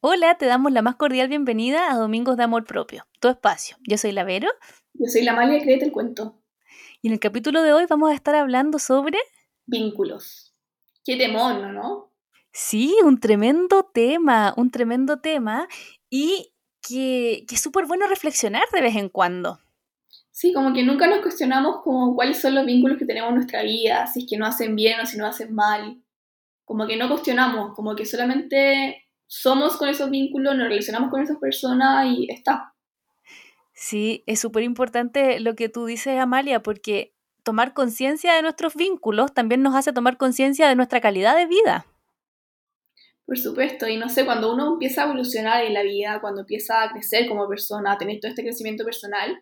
Hola, 0.00 0.36
te 0.38 0.46
damos 0.46 0.70
la 0.70 0.80
más 0.80 0.94
cordial 0.94 1.26
bienvenida 1.26 1.90
a 1.90 1.96
Domingos 1.96 2.36
de 2.36 2.44
Amor 2.44 2.64
Propio, 2.64 3.08
tu 3.18 3.26
espacio. 3.26 3.76
Yo 3.80 3.98
soy 3.98 4.12
la 4.12 4.22
Vero. 4.22 4.48
Yo 4.94 5.06
soy 5.06 5.22
la 5.22 5.32
Malia, 5.32 5.60
créete 5.60 5.86
el 5.86 5.90
cuento. 5.90 6.40
Y 7.02 7.08
en 7.08 7.14
el 7.14 7.18
capítulo 7.18 7.64
de 7.64 7.72
hoy 7.72 7.86
vamos 7.90 8.12
a 8.12 8.14
estar 8.14 8.36
hablando 8.36 8.78
sobre... 8.78 9.18
Vínculos. 9.66 10.54
Qué 11.04 11.16
demonio, 11.16 11.72
¿no? 11.72 12.12
Sí, 12.52 12.94
un 13.02 13.18
tremendo 13.18 13.90
tema, 13.92 14.54
un 14.56 14.70
tremendo 14.70 15.18
tema 15.18 15.66
y 16.08 16.52
que, 16.80 17.44
que 17.48 17.56
es 17.56 17.60
súper 17.60 17.86
bueno 17.86 18.06
reflexionar 18.06 18.62
de 18.72 18.80
vez 18.80 18.94
en 18.94 19.08
cuando. 19.08 19.58
Sí, 20.30 20.52
como 20.52 20.72
que 20.72 20.84
nunca 20.84 21.08
nos 21.08 21.22
cuestionamos 21.22 21.82
como 21.82 22.14
cuáles 22.14 22.40
son 22.40 22.54
los 22.54 22.64
vínculos 22.64 22.98
que 22.98 23.04
tenemos 23.04 23.30
en 23.30 23.34
nuestra 23.34 23.64
vida, 23.64 24.06
si 24.06 24.20
es 24.20 24.26
que 24.30 24.38
no 24.38 24.46
hacen 24.46 24.76
bien 24.76 25.00
o 25.00 25.06
si 25.06 25.18
no 25.18 25.26
hacen 25.26 25.52
mal. 25.52 26.00
Como 26.64 26.86
que 26.86 26.96
no 26.96 27.08
cuestionamos, 27.08 27.74
como 27.74 27.96
que 27.96 28.06
solamente 28.06 29.07
somos 29.28 29.76
con 29.76 29.88
esos 29.88 30.10
vínculos, 30.10 30.56
nos 30.56 30.68
relacionamos 30.68 31.10
con 31.10 31.22
esas 31.22 31.38
personas 31.38 32.06
y 32.06 32.26
está. 32.30 32.74
Sí, 33.74 34.24
es 34.26 34.40
súper 34.40 34.64
importante 34.64 35.38
lo 35.38 35.54
que 35.54 35.68
tú 35.68 35.86
dices, 35.86 36.18
Amalia, 36.18 36.62
porque 36.62 37.14
tomar 37.44 37.74
conciencia 37.74 38.34
de 38.34 38.42
nuestros 38.42 38.74
vínculos 38.74 39.32
también 39.32 39.62
nos 39.62 39.76
hace 39.76 39.92
tomar 39.92 40.16
conciencia 40.16 40.68
de 40.68 40.74
nuestra 40.74 41.00
calidad 41.00 41.36
de 41.36 41.46
vida. 41.46 41.86
Por 43.24 43.38
supuesto, 43.38 43.86
y 43.86 43.98
no 43.98 44.08
sé, 44.08 44.24
cuando 44.24 44.52
uno 44.52 44.72
empieza 44.72 45.02
a 45.02 45.04
evolucionar 45.04 45.64
en 45.64 45.74
la 45.74 45.82
vida, 45.82 46.20
cuando 46.20 46.40
empieza 46.40 46.82
a 46.82 46.90
crecer 46.90 47.28
como 47.28 47.46
persona, 47.46 47.92
a 47.92 47.98
tener 47.98 48.18
todo 48.20 48.30
este 48.30 48.42
crecimiento 48.42 48.84
personal, 48.84 49.38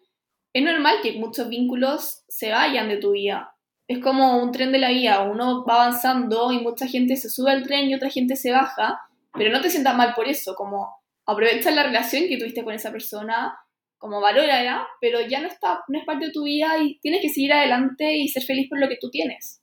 es 0.53 0.65
normal 0.65 0.97
que 1.03 1.13
muchos 1.13 1.49
vínculos 1.49 2.25
se 2.29 2.51
vayan 2.51 2.89
de 2.89 2.97
tu 2.97 3.13
vida. 3.13 3.55
Es 3.87 4.01
como 4.01 4.43
un 4.43 4.51
tren 4.51 4.73
de 4.73 4.79
la 4.79 4.91
vida, 4.91 5.23
uno 5.23 5.65
va 5.65 5.85
avanzando 5.85 6.51
y 6.51 6.59
mucha 6.59 6.89
gente 6.89 7.17
se 7.17 7.31
sube 7.31 7.53
al 7.53 7.63
tren 7.63 7.89
y 7.89 7.95
otra 7.95 8.11
gente 8.11 8.35
se 8.35 8.51
baja, 8.51 9.01
pero 9.37 9.51
no 9.51 9.61
te 9.61 9.71
sientas 9.71 9.97
mal 9.97 10.15
por 10.15 10.29
eso, 10.29 10.55
como 10.55 10.89
aprovecha 11.27 11.71
la 11.71 11.83
relación 11.83 12.25
que 12.29 12.39
tuviste 12.39 12.65
con 12.65 12.75
esa 12.75 12.93
persona, 12.93 13.57
como 13.99 14.21
valórala, 14.21 14.87
pero 15.01 15.21
ya 15.21 15.41
no, 15.41 15.49
está, 15.49 15.83
no 15.89 15.99
es 15.99 16.05
parte 16.05 16.27
de 16.27 16.33
tu 16.33 16.45
vida 16.45 16.79
y 16.79 16.99
tienes 17.01 17.23
que 17.23 17.29
seguir 17.29 17.53
adelante 17.53 18.17
y 18.17 18.29
ser 18.29 18.43
feliz 18.43 18.69
por 18.69 18.79
lo 18.79 18.89
que 18.89 18.99
tú 19.01 19.11
tienes. 19.11 19.63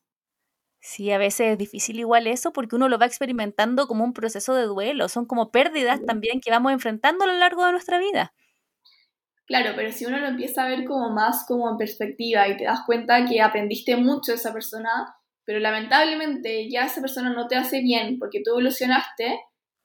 Sí, 0.80 1.12
a 1.12 1.17
veces 1.17 1.53
es 1.53 1.58
difícil 1.58 2.00
igual 2.00 2.28
eso 2.28 2.52
porque 2.52 2.75
uno 2.75 2.89
lo 2.89 3.00
va 3.00 3.06
experimentando 3.06 3.88
como 3.88 4.03
un 4.03 4.12
proceso 4.12 4.53
de 4.53 4.64
duelo, 4.64 5.08
son 5.08 5.25
como 5.25 5.50
pérdidas 5.50 6.02
también 6.06 6.42
que 6.42 6.52
vamos 6.52 6.73
enfrentando 6.73 7.23
a 7.23 7.28
lo 7.28 7.34
largo 7.36 7.66
de 7.66 7.72
nuestra 7.72 8.00
vida. 8.00 8.34
Claro, 9.45 9.73
pero 9.75 9.92
si 9.92 10.06
uno 10.06 10.19
lo 10.19 10.28
empieza 10.28 10.64
a 10.64 10.67
ver 10.67 10.84
como 10.84 11.09
más 11.09 11.45
como 11.47 11.69
en 11.69 11.78
perspectiva 11.78 12.47
y 12.47 12.58
te 12.58 12.66
das 12.66 12.81
cuenta 12.86 13.25
que 13.25 13.42
aprendiste 13.42 13.95
mucho 13.95 14.34
de 14.34 14.38
esa 14.38 14.52
persona, 14.52 15.16
pero 15.45 15.59
lamentablemente 15.59 16.69
ya 16.69 16.86
esa 16.86 17.02
persona 17.02 17.30
no 17.30 17.47
te 17.47 17.56
hace 17.56 17.81
bien 17.81 18.17
porque 18.19 18.42
tú 18.44 18.52
evolucionaste, 18.52 19.40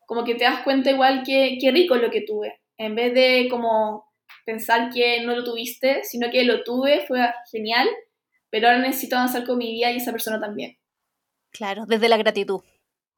como 0.08 0.24
que 0.24 0.36
te 0.36 0.44
das 0.44 0.62
cuenta 0.62 0.90
igual 0.90 1.22
que 1.22 1.58
qué 1.60 1.70
rico 1.70 1.94
lo 1.96 2.10
que 2.10 2.22
tuve. 2.22 2.62
En 2.78 2.94
vez 2.94 3.12
de 3.12 3.46
como 3.50 4.10
pensar 4.46 4.88
que 4.90 5.22
no 5.22 5.36
lo 5.36 5.44
tuviste, 5.44 6.02
sino 6.02 6.30
que 6.30 6.44
lo 6.44 6.64
tuve, 6.64 7.04
fue 7.06 7.28
genial, 7.52 7.86
pero 8.48 8.68
ahora 8.68 8.80
necesito 8.80 9.16
avanzar 9.16 9.44
con 9.44 9.58
mi 9.58 9.70
vida 9.70 9.92
y 9.92 9.98
esa 9.98 10.10
persona 10.10 10.40
también. 10.40 10.78
Claro, 11.50 11.84
desde 11.86 12.08
la 12.08 12.16
gratitud. 12.16 12.62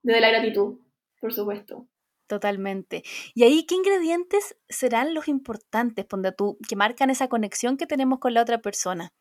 Desde 0.03 0.21
la 0.21 0.31
gratitud, 0.31 0.81
por 1.21 1.33
supuesto. 1.33 1.87
Totalmente. 2.27 3.05
Y 3.37 3.45
ahí, 3.45 3.67
¿qué 3.67 3.77
ingredientes 3.77 4.57
serán 4.69 5.15
los 5.15 5.29
importantes, 5.29 6.05
ponte 6.07 6.33
tú, 6.33 6.59
que 6.69 6.75
marcan 6.75 7.09
esa 7.09 7.29
conexión 7.29 7.77
que 7.77 7.87
tenemos 7.87 8.19
con 8.19 8.35
la 8.35 8.43
otra 8.43 8.59
persona? 8.59 9.13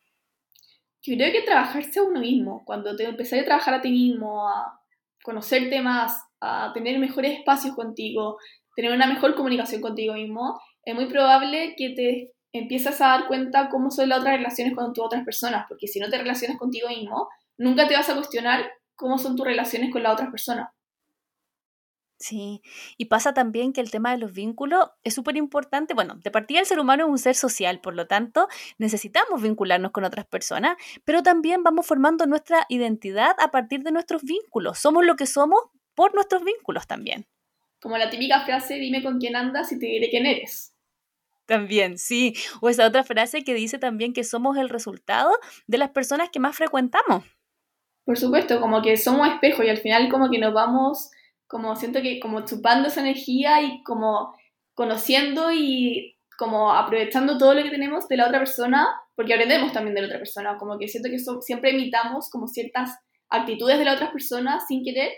Yo 1.02 1.14
creo 1.14 1.30
que 1.30 1.42
trabajarse 1.42 2.00
a 2.00 2.02
uno 2.02 2.18
mismo. 2.18 2.64
Cuando 2.64 2.96
te 2.96 3.04
empezás 3.04 3.42
a 3.42 3.44
trabajar 3.44 3.74
a 3.74 3.80
ti 3.80 3.92
mismo, 3.92 4.48
a 4.48 4.80
conocerte 5.22 5.80
más, 5.80 6.20
a 6.40 6.72
tener 6.72 6.98
mejores 6.98 7.38
espacios 7.38 7.74
contigo, 7.74 8.38
tener 8.74 8.92
una 8.92 9.06
mejor 9.06 9.34
comunicación 9.34 9.80
contigo 9.80 10.14
mismo, 10.14 10.60
es 10.84 10.94
muy 10.94 11.06
probable 11.06 11.74
que 11.76 11.90
te 11.90 12.32
empiezas 12.52 13.00
a 13.00 13.08
dar 13.08 13.28
cuenta 13.28 13.68
cómo 13.68 13.90
son 13.90 14.08
las 14.08 14.20
otras 14.20 14.36
relaciones 14.36 14.74
con 14.74 14.92
tus 14.92 15.04
otras 15.04 15.24
personas, 15.24 15.66
porque 15.68 15.86
si 15.86 16.00
no 16.00 16.08
te 16.08 16.18
relacionas 16.18 16.58
contigo 16.58 16.88
mismo, 16.88 17.28
nunca 17.58 17.86
te 17.86 17.94
vas 17.94 18.08
a 18.08 18.14
cuestionar 18.14 18.70
cómo 18.96 19.18
son 19.18 19.36
tus 19.36 19.46
relaciones 19.46 19.92
con 19.92 20.02
las 20.02 20.12
otras 20.14 20.30
personas. 20.30 20.70
Sí, 22.20 22.60
y 22.98 23.06
pasa 23.06 23.32
también 23.32 23.72
que 23.72 23.80
el 23.80 23.90
tema 23.90 24.10
de 24.10 24.18
los 24.18 24.34
vínculos 24.34 24.90
es 25.04 25.14
súper 25.14 25.38
importante. 25.38 25.94
Bueno, 25.94 26.16
de 26.22 26.30
partida 26.30 26.60
el 26.60 26.66
ser 26.66 26.78
humano 26.78 27.04
es 27.04 27.10
un 27.10 27.18
ser 27.18 27.34
social, 27.34 27.80
por 27.80 27.94
lo 27.94 28.06
tanto 28.06 28.46
necesitamos 28.76 29.40
vincularnos 29.40 29.90
con 29.90 30.04
otras 30.04 30.26
personas, 30.26 30.76
pero 31.06 31.22
también 31.22 31.62
vamos 31.62 31.86
formando 31.86 32.26
nuestra 32.26 32.66
identidad 32.68 33.36
a 33.38 33.50
partir 33.50 33.84
de 33.84 33.92
nuestros 33.92 34.22
vínculos. 34.22 34.78
Somos 34.78 35.06
lo 35.06 35.16
que 35.16 35.24
somos 35.24 35.60
por 35.94 36.14
nuestros 36.14 36.44
vínculos 36.44 36.86
también. 36.86 37.26
Como 37.80 37.96
la 37.96 38.10
típica 38.10 38.44
frase, 38.44 38.74
dime 38.74 39.02
con 39.02 39.18
quién 39.18 39.36
andas 39.36 39.72
y 39.72 39.78
te 39.78 39.86
diré 39.86 40.10
quién 40.10 40.26
eres. 40.26 40.74
También, 41.46 41.98
sí. 41.98 42.34
O 42.60 42.68
esa 42.68 42.86
otra 42.86 43.04
frase 43.04 43.42
que 43.42 43.54
dice 43.54 43.78
también 43.78 44.12
que 44.12 44.22
somos 44.22 44.56
el 44.56 44.68
resultado 44.68 45.30
de 45.66 45.78
las 45.78 45.90
personas 45.90 46.28
que 46.30 46.38
más 46.40 46.56
frecuentamos. 46.56 47.24
Por 48.04 48.18
supuesto, 48.18 48.60
como 48.60 48.82
que 48.82 48.96
somos 48.96 49.28
espejo 49.28 49.62
y 49.62 49.68
al 49.68 49.78
final 49.78 50.08
como 50.10 50.30
que 50.30 50.38
nos 50.38 50.52
vamos 50.52 51.10
como 51.50 51.74
siento 51.74 52.00
que 52.00 52.20
como 52.20 52.44
chupando 52.44 52.86
esa 52.86 53.00
energía 53.00 53.60
y 53.60 53.82
como 53.82 54.32
conociendo 54.72 55.50
y 55.52 56.16
como 56.38 56.72
aprovechando 56.72 57.36
todo 57.38 57.54
lo 57.54 57.64
que 57.64 57.70
tenemos 57.70 58.06
de 58.06 58.16
la 58.16 58.28
otra 58.28 58.38
persona, 58.38 58.86
porque 59.16 59.34
aprendemos 59.34 59.72
también 59.72 59.96
de 59.96 60.02
la 60.02 60.06
otra 60.06 60.18
persona, 60.18 60.56
como 60.58 60.78
que 60.78 60.86
siento 60.86 61.10
que 61.10 61.18
siempre 61.42 61.72
imitamos 61.72 62.30
como 62.30 62.46
ciertas 62.46 62.96
actitudes 63.28 63.78
de 63.78 63.84
la 63.84 63.94
otra 63.94 64.12
persona 64.12 64.60
sin 64.60 64.84
querer 64.84 65.10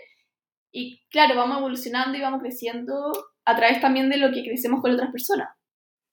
y 0.73 1.01
claro, 1.09 1.35
vamos 1.35 1.59
evolucionando 1.59 2.17
y 2.17 2.21
vamos 2.21 2.41
creciendo 2.41 3.13
a 3.45 3.55
través 3.55 3.79
también 3.79 4.09
de 4.09 4.17
lo 4.17 4.31
que 4.33 4.43
crecemos 4.43 4.81
con 4.81 4.91
otras 4.91 5.11
personas. 5.11 5.49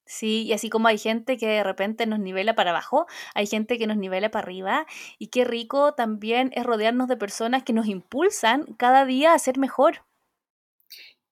Sí, 0.05 0.43
y 0.43 0.53
así 0.53 0.69
como 0.69 0.89
hay 0.89 0.99
gente 0.99 1.39
que 1.39 1.47
de 1.47 1.63
repente 1.65 2.05
nos 2.05 2.19
nivela 2.19 2.55
para 2.55 2.71
abajo, 2.71 3.07
hay 3.35 3.47
gente 3.47 3.79
que 3.79 3.87
nos 3.87 3.97
nivela 3.97 4.31
para 4.31 4.43
arriba, 4.43 4.87
y 5.19 5.29
qué 5.29 5.45
rico 5.45 5.95
también 5.95 6.51
es 6.55 6.65
rodearnos 6.65 7.09
de 7.09 7.17
personas 7.17 7.63
que 7.63 7.73
nos 7.73 7.87
impulsan 7.87 8.67
cada 8.77 9.05
día 9.07 9.33
a 9.33 9.39
ser 9.39 9.57
mejor. 9.57 10.05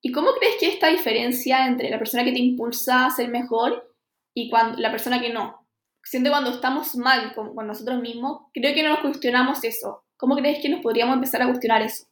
¿Y 0.00 0.12
cómo 0.12 0.30
crees 0.38 0.56
que 0.60 0.68
esta 0.68 0.88
diferencia 0.88 1.66
entre 1.66 1.90
la 1.90 1.98
persona 1.98 2.24
que 2.24 2.32
te 2.32 2.38
impulsa 2.38 3.06
a 3.06 3.10
ser 3.10 3.28
mejor 3.28 3.92
y 4.32 4.48
cuando, 4.48 4.78
la 4.78 4.92
persona 4.92 5.20
que 5.20 5.32
no? 5.32 5.66
Siento 6.04 6.30
cuando 6.30 6.50
estamos 6.50 6.94
mal 6.94 7.34
con, 7.34 7.54
con 7.54 7.66
nosotros 7.66 8.00
mismos, 8.00 8.42
creo 8.54 8.74
que 8.74 8.84
no 8.84 8.90
nos 8.90 9.00
cuestionamos 9.00 9.64
eso. 9.64 10.04
¿Cómo 10.16 10.36
crees 10.36 10.62
que 10.62 10.68
nos 10.68 10.80
podríamos 10.80 11.16
empezar 11.16 11.42
a 11.42 11.46
cuestionar 11.46 11.82
eso? 11.82 12.06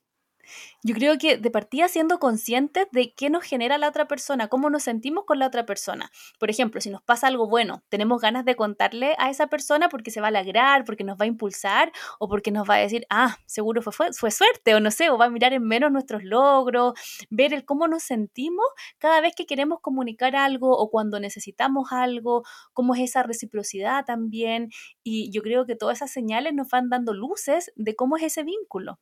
Yo 0.83 0.95
creo 0.95 1.19
que 1.19 1.37
de 1.37 1.51
partida 1.51 1.89
siendo 1.89 2.19
conscientes 2.19 2.87
de 2.93 3.13
qué 3.15 3.31
nos 3.31 3.45
genera 3.45 3.79
la 3.79 3.89
otra 3.89 4.09
persona, 4.09 4.49
cómo 4.49 4.71
nos 4.71 4.85
sentimos 4.85 5.25
con 5.25 5.39
la 5.39 5.47
otra 5.47 5.67
persona. 5.67 6.11
Por 6.39 6.51
ejemplo, 6.51 6.81
si 6.81 6.91
nos 6.91 7.03
pasa 7.03 7.27
algo 7.27 7.49
bueno, 7.49 7.83
tenemos 7.89 8.21
ganas 8.21 8.45
de 8.45 8.57
contarle 8.57 9.15
a 9.19 9.31
esa 9.31 9.49
persona 9.49 9.89
porque 9.89 10.11
se 10.11 10.21
va 10.21 10.29
a 10.29 10.31
alegrar, 10.31 10.85
porque 10.85 11.05
nos 11.05 11.19
va 11.19 11.25
a 11.25 11.29
impulsar 11.29 11.93
o 12.19 12.29
porque 12.29 12.51
nos 12.51 12.69
va 12.69 12.75
a 12.75 12.79
decir, 12.79 13.07
ah, 13.11 13.37
seguro 13.47 13.83
fue, 13.83 13.93
fue, 13.93 14.13
fue 14.13 14.31
suerte 14.31 14.75
o 14.75 14.81
no 14.81 14.91
sé, 14.91 15.11
o 15.11 15.19
va 15.19 15.27
a 15.27 15.31
mirar 15.31 15.53
en 15.53 15.65
menos 15.65 15.91
nuestros 15.93 16.23
logros, 16.25 16.95
ver 17.31 17.53
el 17.53 17.65
cómo 17.65 17.89
nos 17.89 18.03
sentimos 18.03 18.67
cada 18.99 19.21
vez 19.21 19.35
que 19.35 19.47
queremos 19.47 19.81
comunicar 19.81 20.37
algo 20.37 20.77
o 20.77 20.91
cuando 20.91 21.21
necesitamos 21.21 21.93
algo, 21.93 22.45
cómo 22.73 22.95
es 22.95 23.03
esa 23.03 23.23
reciprocidad 23.23 24.05
también. 24.05 24.71
Y 25.03 25.31
yo 25.31 25.43
creo 25.43 25.67
que 25.67 25.77
todas 25.77 25.99
esas 25.99 26.11
señales 26.11 26.55
nos 26.55 26.69
van 26.69 26.89
dando 26.89 27.15
luces 27.15 27.73
de 27.77 27.95
cómo 27.97 28.17
es 28.17 28.25
ese 28.25 28.45
vínculo. 28.45 28.99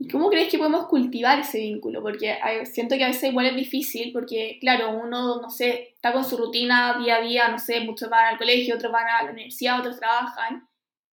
¿Y 0.00 0.08
cómo 0.08 0.30
crees 0.30 0.48
que 0.48 0.58
podemos 0.58 0.86
cultivar 0.86 1.40
ese 1.40 1.58
vínculo? 1.58 2.00
Porque 2.00 2.38
siento 2.66 2.96
que 2.96 3.04
a 3.04 3.08
veces 3.08 3.30
igual 3.30 3.46
es 3.46 3.56
difícil, 3.56 4.12
porque 4.12 4.58
claro, 4.60 4.90
uno, 4.92 5.40
no 5.40 5.50
sé, 5.50 5.90
está 5.94 6.12
con 6.12 6.24
su 6.24 6.36
rutina 6.36 6.96
día 7.00 7.16
a 7.16 7.20
día, 7.20 7.48
no 7.48 7.58
sé, 7.58 7.80
muchos 7.80 8.08
van 8.08 8.26
al 8.26 8.38
colegio, 8.38 8.76
otros 8.76 8.92
van 8.92 9.08
a 9.08 9.24
la 9.24 9.32
universidad, 9.32 9.80
otros 9.80 9.98
trabajan. 9.98 10.68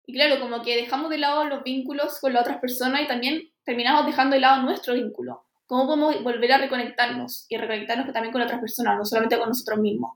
Y 0.05 0.13
claro, 0.13 0.39
como 0.39 0.61
que 0.61 0.75
dejamos 0.75 1.09
de 1.09 1.17
lado 1.17 1.45
los 1.45 1.63
vínculos 1.63 2.19
con 2.19 2.33
las 2.33 2.43
otras 2.43 2.59
personas 2.59 3.01
y 3.01 3.07
también 3.07 3.49
terminamos 3.63 4.05
dejando 4.05 4.35
de 4.35 4.41
lado 4.41 4.61
nuestro 4.61 4.93
vínculo. 4.93 5.45
¿Cómo 5.65 5.87
podemos 5.87 6.23
volver 6.23 6.51
a 6.51 6.59
reconectarnos 6.59 7.47
y 7.49 7.57
reconectarnos 7.57 8.13
también 8.13 8.31
con 8.31 8.43
otras 8.43 8.59
personas, 8.59 8.97
no 8.99 9.03
solamente 9.03 9.39
con 9.39 9.49
nosotros 9.49 9.79
mismos? 9.79 10.11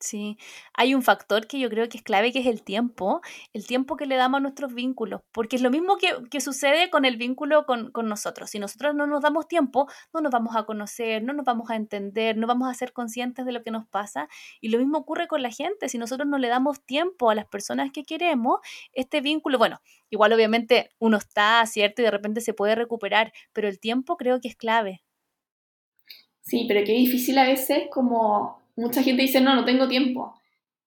Sí, 0.00 0.38
hay 0.74 0.94
un 0.94 1.02
factor 1.02 1.48
que 1.48 1.58
yo 1.58 1.68
creo 1.68 1.88
que 1.88 1.96
es 1.96 2.04
clave, 2.04 2.30
que 2.32 2.38
es 2.38 2.46
el 2.46 2.62
tiempo, 2.62 3.20
el 3.52 3.66
tiempo 3.66 3.96
que 3.96 4.06
le 4.06 4.14
damos 4.14 4.38
a 4.38 4.40
nuestros 4.40 4.72
vínculos, 4.72 5.22
porque 5.32 5.56
es 5.56 5.62
lo 5.62 5.70
mismo 5.70 5.96
que, 5.96 6.40
sucede 6.40 6.88
con 6.88 7.04
el 7.04 7.16
vínculo 7.16 7.66
con, 7.66 7.90
con, 7.90 8.08
nosotros. 8.08 8.50
Si 8.50 8.60
nosotros 8.60 8.94
no 8.94 9.08
nos 9.08 9.22
damos 9.22 9.48
tiempo, 9.48 9.88
no 10.14 10.20
nos 10.20 10.30
vamos 10.30 10.54
a 10.54 10.64
conocer, 10.64 11.24
no 11.24 11.32
nos 11.32 11.44
vamos 11.44 11.68
a 11.70 11.74
entender, 11.74 12.36
no 12.36 12.46
vamos 12.46 12.70
a 12.70 12.74
ser 12.74 12.92
conscientes 12.92 13.44
de 13.44 13.50
lo 13.50 13.64
que 13.64 13.72
nos 13.72 13.88
pasa. 13.88 14.28
Y 14.60 14.68
lo 14.68 14.78
mismo 14.78 14.98
ocurre 14.98 15.26
con 15.26 15.42
la 15.42 15.50
gente, 15.50 15.88
si 15.88 15.98
nosotros 15.98 16.28
no 16.28 16.38
le 16.38 16.46
damos 16.46 16.80
tiempo 16.84 17.30
a 17.30 17.34
las 17.34 17.46
personas 17.46 17.90
que 17.92 18.04
queremos, 18.04 18.60
este 18.92 19.20
vínculo, 19.20 19.58
bueno, 19.58 19.80
igual 20.10 20.32
obviamente 20.32 20.90
uno 21.00 21.16
está, 21.16 21.66
¿cierto? 21.66 22.02
Y 22.02 22.04
de 22.04 22.12
repente 22.12 22.40
se 22.40 22.54
puede 22.54 22.76
recuperar, 22.76 23.32
pero 23.52 23.66
el 23.66 23.80
tiempo 23.80 24.16
creo 24.16 24.40
que 24.40 24.46
es 24.46 24.56
clave. 24.56 25.02
Sí, 26.40 26.66
pero 26.68 26.84
qué 26.84 26.92
difícil 26.92 27.36
a 27.38 27.44
veces 27.44 27.88
como 27.90 28.62
mucha 28.78 29.02
gente 29.02 29.22
dice, 29.22 29.40
no, 29.40 29.54
no 29.54 29.64
tengo 29.64 29.88
tiempo. 29.88 30.40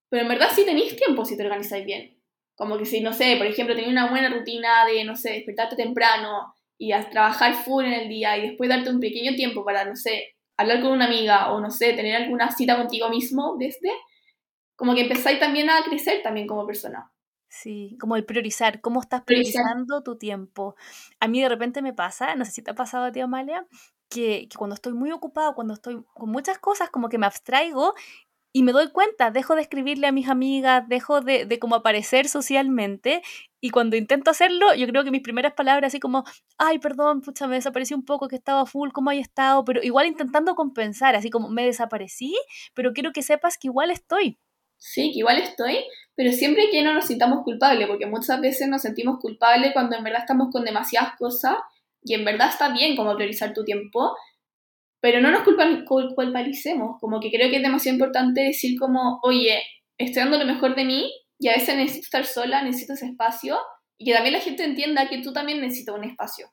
Pero 0.10 0.24
en 0.24 0.30
verdad 0.30 0.50
sí 0.54 0.66
tenéis 0.66 0.96
tiempo 0.96 1.26
si 1.26 1.38
te 1.38 1.44
organizáis 1.44 1.86
bien. 1.86 2.18
Como 2.56 2.78
que 2.78 2.86
si, 2.86 3.02
no 3.02 3.14
sé, 3.14 3.36
por 3.38 3.48
ejemplo, 3.48 3.76
tenéis 3.76 3.92
una 3.92 4.10
buena 4.10 4.30
rutina 4.30 4.86
de, 4.86 5.04
no 5.04 5.16
sé, 5.16 5.32
despertarte 5.32 5.76
temprano 5.76 6.54
y 6.78 6.92
a 6.92 7.10
trabajar 7.10 7.54
full 7.54 7.86
en 7.86 7.94
el 7.94 8.10
día 8.10 8.38
y 8.38 8.50
después 8.50 8.70
darte 8.70 8.90
un 8.90 9.00
pequeño 9.00 9.36
tiempo 9.36 9.64
para, 9.64 9.86
no 9.86 9.96
sé, 9.96 10.36
hablar 10.58 10.82
con 10.82 10.92
una 10.92 11.06
amiga 11.06 11.52
o 11.52 11.60
no 11.60 11.70
sé, 11.70 11.94
tener 11.94 12.16
alguna 12.16 12.52
cita 12.52 12.78
contigo 12.78 13.10
mismo 13.10 13.56
desde, 13.58 13.92
como 14.76 14.96
que 14.96 15.02
empezáis 15.02 15.40
también 15.40 15.70
a 15.70 15.84
crecer 15.84 16.22
también 16.24 16.48
como 16.48 16.66
persona. 16.66 17.12
Sí, 17.50 17.98
como 18.00 18.16
el 18.16 18.26
priorizar, 18.26 18.80
cómo 18.80 19.02
estás 19.02 19.24
priorizando 19.24 20.02
tu 20.04 20.18
tiempo. 20.18 20.76
A 21.20 21.28
mí 21.28 21.42
de 21.42 21.50
repente 21.50 21.82
me 21.82 21.94
pasa, 21.94 22.36
no 22.36 22.46
sé 22.46 22.52
si 22.52 22.62
te 22.62 22.72
ha 22.72 22.76
pasado 22.76 23.06
a 23.06 23.12
ti, 23.12 23.20
Amalia, 23.20 23.68
que, 24.12 24.48
cuando 24.58 24.76
estoy 24.76 24.94
muy 24.94 25.12
ocupada, 25.12 25.54
cuando 25.54 25.74
estoy 25.74 26.04
con 26.14 26.30
muchas 26.30 26.60
cosas, 26.60 26.90
como 26.90 27.10
que 27.10 27.18
me 27.18 27.26
abstraigo 27.26 27.96
y 28.54 28.64
me 28.64 28.74
doy 28.74 28.92
cuenta, 28.92 29.32
dejo 29.32 29.56
de 29.56 29.62
escribirle 29.62 30.08
a 30.08 30.12
mis 30.12 30.28
amigas, 30.28 30.88
dejo 30.90 31.22
de, 31.22 31.46
de 31.46 31.58
como 31.58 31.76
aparecer 31.76 32.28
socialmente 32.28 33.22
y 33.62 33.70
cuando 33.70 33.96
intento 33.96 34.30
hacerlo, 34.30 34.74
yo 34.76 34.88
creo 34.88 35.04
que 35.06 35.12
mis 35.12 35.22
primeras 35.22 35.54
palabras 35.54 35.88
así 35.88 36.00
como, 36.00 36.26
ay, 36.58 36.80
perdón, 36.80 37.22
pucha, 37.22 37.48
me 37.48 37.56
desaparecí 37.56 37.94
un 37.94 38.04
poco, 38.04 38.28
que 38.28 38.36
estaba 38.36 38.66
full, 38.66 38.90
¿cómo 38.92 39.10
hay 39.10 39.20
estado? 39.20 39.64
Pero 39.64 39.82
igual 39.82 40.08
intentando 40.08 40.54
compensar, 40.56 41.16
así 41.16 41.30
como 41.30 41.48
me 41.50 41.66
desaparecí, 41.66 42.36
pero 42.74 42.92
quiero 42.92 43.14
que 43.14 43.22
sepas 43.22 43.58
que 43.58 43.70
igual 43.70 43.90
estoy. 43.90 44.38
Sí, 44.78 45.12
que 45.14 45.20
igual 45.20 45.38
estoy, 45.38 45.86
pero 46.16 46.34
siempre 46.34 46.70
que 46.72 46.84
no 46.84 46.94
nos 46.94 47.06
sintamos 47.06 47.44
culpables, 47.44 47.88
porque 47.88 48.08
muchas 48.08 48.42
veces 48.42 48.68
nos 48.68 48.82
sentimos 48.82 49.20
culpables 49.20 49.74
cuando 49.74 49.96
en 49.96 50.04
verdad 50.04 50.22
estamos 50.22 50.50
con 50.52 50.66
demasiadas 50.66 51.16
cosas 51.18 51.56
y 52.04 52.14
en 52.14 52.26
verdad 52.26 52.50
está 52.50 52.70
bien 52.70 52.96
como 52.96 53.16
priorizar 53.16 53.54
tu 53.54 53.64
tiempo, 53.64 54.16
pero 55.02 55.20
no 55.20 55.32
nos 55.32 55.44
culpalicemos, 55.44 56.98
como 57.00 57.20
que 57.20 57.32
creo 57.32 57.50
que 57.50 57.58
es 57.58 57.64
demasiado 57.64 57.96
importante 57.96 58.42
decir 58.42 58.80
como, 58.80 59.20
oye, 59.24 59.62
estoy 59.98 60.24
dando 60.24 60.38
lo 60.38 60.46
mejor 60.46 60.76
de 60.76 60.86
mí 60.86 61.12
y 61.40 61.48
a 61.48 61.54
veces 61.54 61.76
necesito 61.76 62.06
estar 62.06 62.26
sola, 62.26 62.62
necesito 62.62 62.94
ese 62.94 63.08
espacio 63.08 63.58
y 63.98 64.06
que 64.06 64.14
también 64.14 64.34
la 64.34 64.42
gente 64.42 64.64
entienda 64.64 65.10
que 65.10 65.22
tú 65.22 65.34
también 65.34 65.62
necesitas 65.62 65.96
un 65.96 66.04
espacio. 66.04 66.48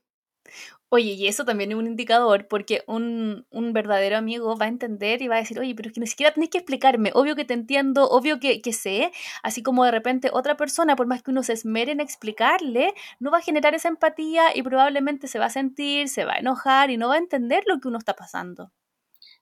Oye, 0.91 1.13
y 1.13 1.27
eso 1.27 1.45
también 1.45 1.71
es 1.71 1.77
un 1.77 1.87
indicador, 1.87 2.49
porque 2.49 2.83
un, 2.87 3.47
un, 3.51 3.73
verdadero 3.75 4.17
amigo 4.17 4.57
va 4.57 4.65
a 4.67 4.69
entender 4.69 5.21
y 5.21 5.29
va 5.29 5.37
a 5.37 5.39
decir, 5.41 5.59
oye, 5.59 5.75
pero 5.75 5.89
es 5.89 5.95
que 5.95 6.01
ni 6.01 6.07
siquiera 6.07 6.33
tenés 6.33 6.49
que 6.49 6.59
explicarme, 6.59 7.11
obvio 7.15 7.37
que 7.37 7.45
te 7.45 7.53
entiendo, 7.53 8.09
obvio 8.09 8.41
que, 8.41 8.63
que, 8.63 8.73
sé, 8.73 9.13
así 9.43 9.63
como 9.63 9.85
de 9.85 9.91
repente 9.91 10.31
otra 10.33 10.57
persona, 10.57 10.97
por 10.97 11.07
más 11.07 11.23
que 11.23 11.31
uno 11.31 11.43
se 11.43 11.53
esmere 11.53 11.93
en 11.93 12.01
explicarle, 12.01 12.95
no 13.21 13.31
va 13.31 13.39
a 13.39 13.43
generar 13.43 13.75
esa 13.75 13.89
empatía 13.89 14.57
y 14.57 14.63
probablemente 14.63 15.29
se 15.29 15.39
va 15.39 15.47
a 15.47 15.51
sentir, 15.51 16.09
se 16.09 16.25
va 16.25 16.35
a 16.35 16.39
enojar 16.39 16.91
y 16.91 16.97
no 16.97 17.09
va 17.09 17.17
a 17.17 17.19
entender 17.19 17.65
lo 17.67 17.81
que 17.81 17.89
uno 17.89 17.99
está 17.99 18.15
pasando. 18.15 18.73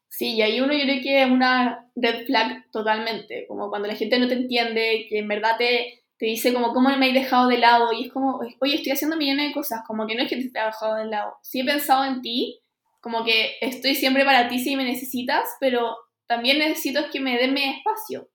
Sí, 0.09 0.35
y 0.35 0.43
ahí 0.43 0.61
uno 0.61 0.73
yo 0.73 0.85
creo 0.85 1.03
que 1.03 1.23
es 1.23 1.31
una 1.31 1.91
red 1.95 2.27
flag 2.27 2.71
totalmente, 2.73 3.47
como 3.49 3.69
cuando 3.69 3.87
la 3.87 3.95
gente 3.95 4.19
no 4.19 4.29
te 4.29 4.35
entiende, 4.35 5.07
que 5.09 5.19
en 5.19 5.29
verdad 5.29 5.59
te, 5.59 6.06
te 6.19 6.27
dice 6.27 6.53
como, 6.53 6.73
¿cómo 6.73 6.89
me 6.97 7.11
he 7.11 7.13
dejado 7.13 7.49
de 7.49 7.59
lado? 7.59 7.93
Y 7.93 8.07
es 8.07 8.13
como, 8.13 8.41
oye, 8.61 8.75
estoy 8.75 8.93
haciendo 8.93 9.17
millones 9.17 9.49
de 9.49 9.55
cosas, 9.55 9.81
como 9.87 10.07
que 10.07 10.15
no 10.15 10.23
es 10.23 10.31
que 10.31 10.37
te 10.37 10.47
esté 10.47 10.61
dejado 10.61 10.97
de 10.97 11.07
lado. 11.07 11.35
Sí 11.43 11.61
he 11.61 11.65
pensado 11.65 12.05
en 12.05 12.23
ti, 12.23 12.61
como 13.01 13.25
que 13.25 13.57
estoy 13.61 13.95
siempre 13.95 14.25
para 14.25 14.49
ti 14.49 14.59
si 14.59 14.77
me 14.77 14.85
necesitas, 14.85 15.45
pero 15.61 15.97
también 16.27 16.59
necesito 16.59 17.03
que 17.13 17.21
me 17.21 17.37
den 17.37 17.55
mi 17.55 17.65
espacio. 17.65 18.29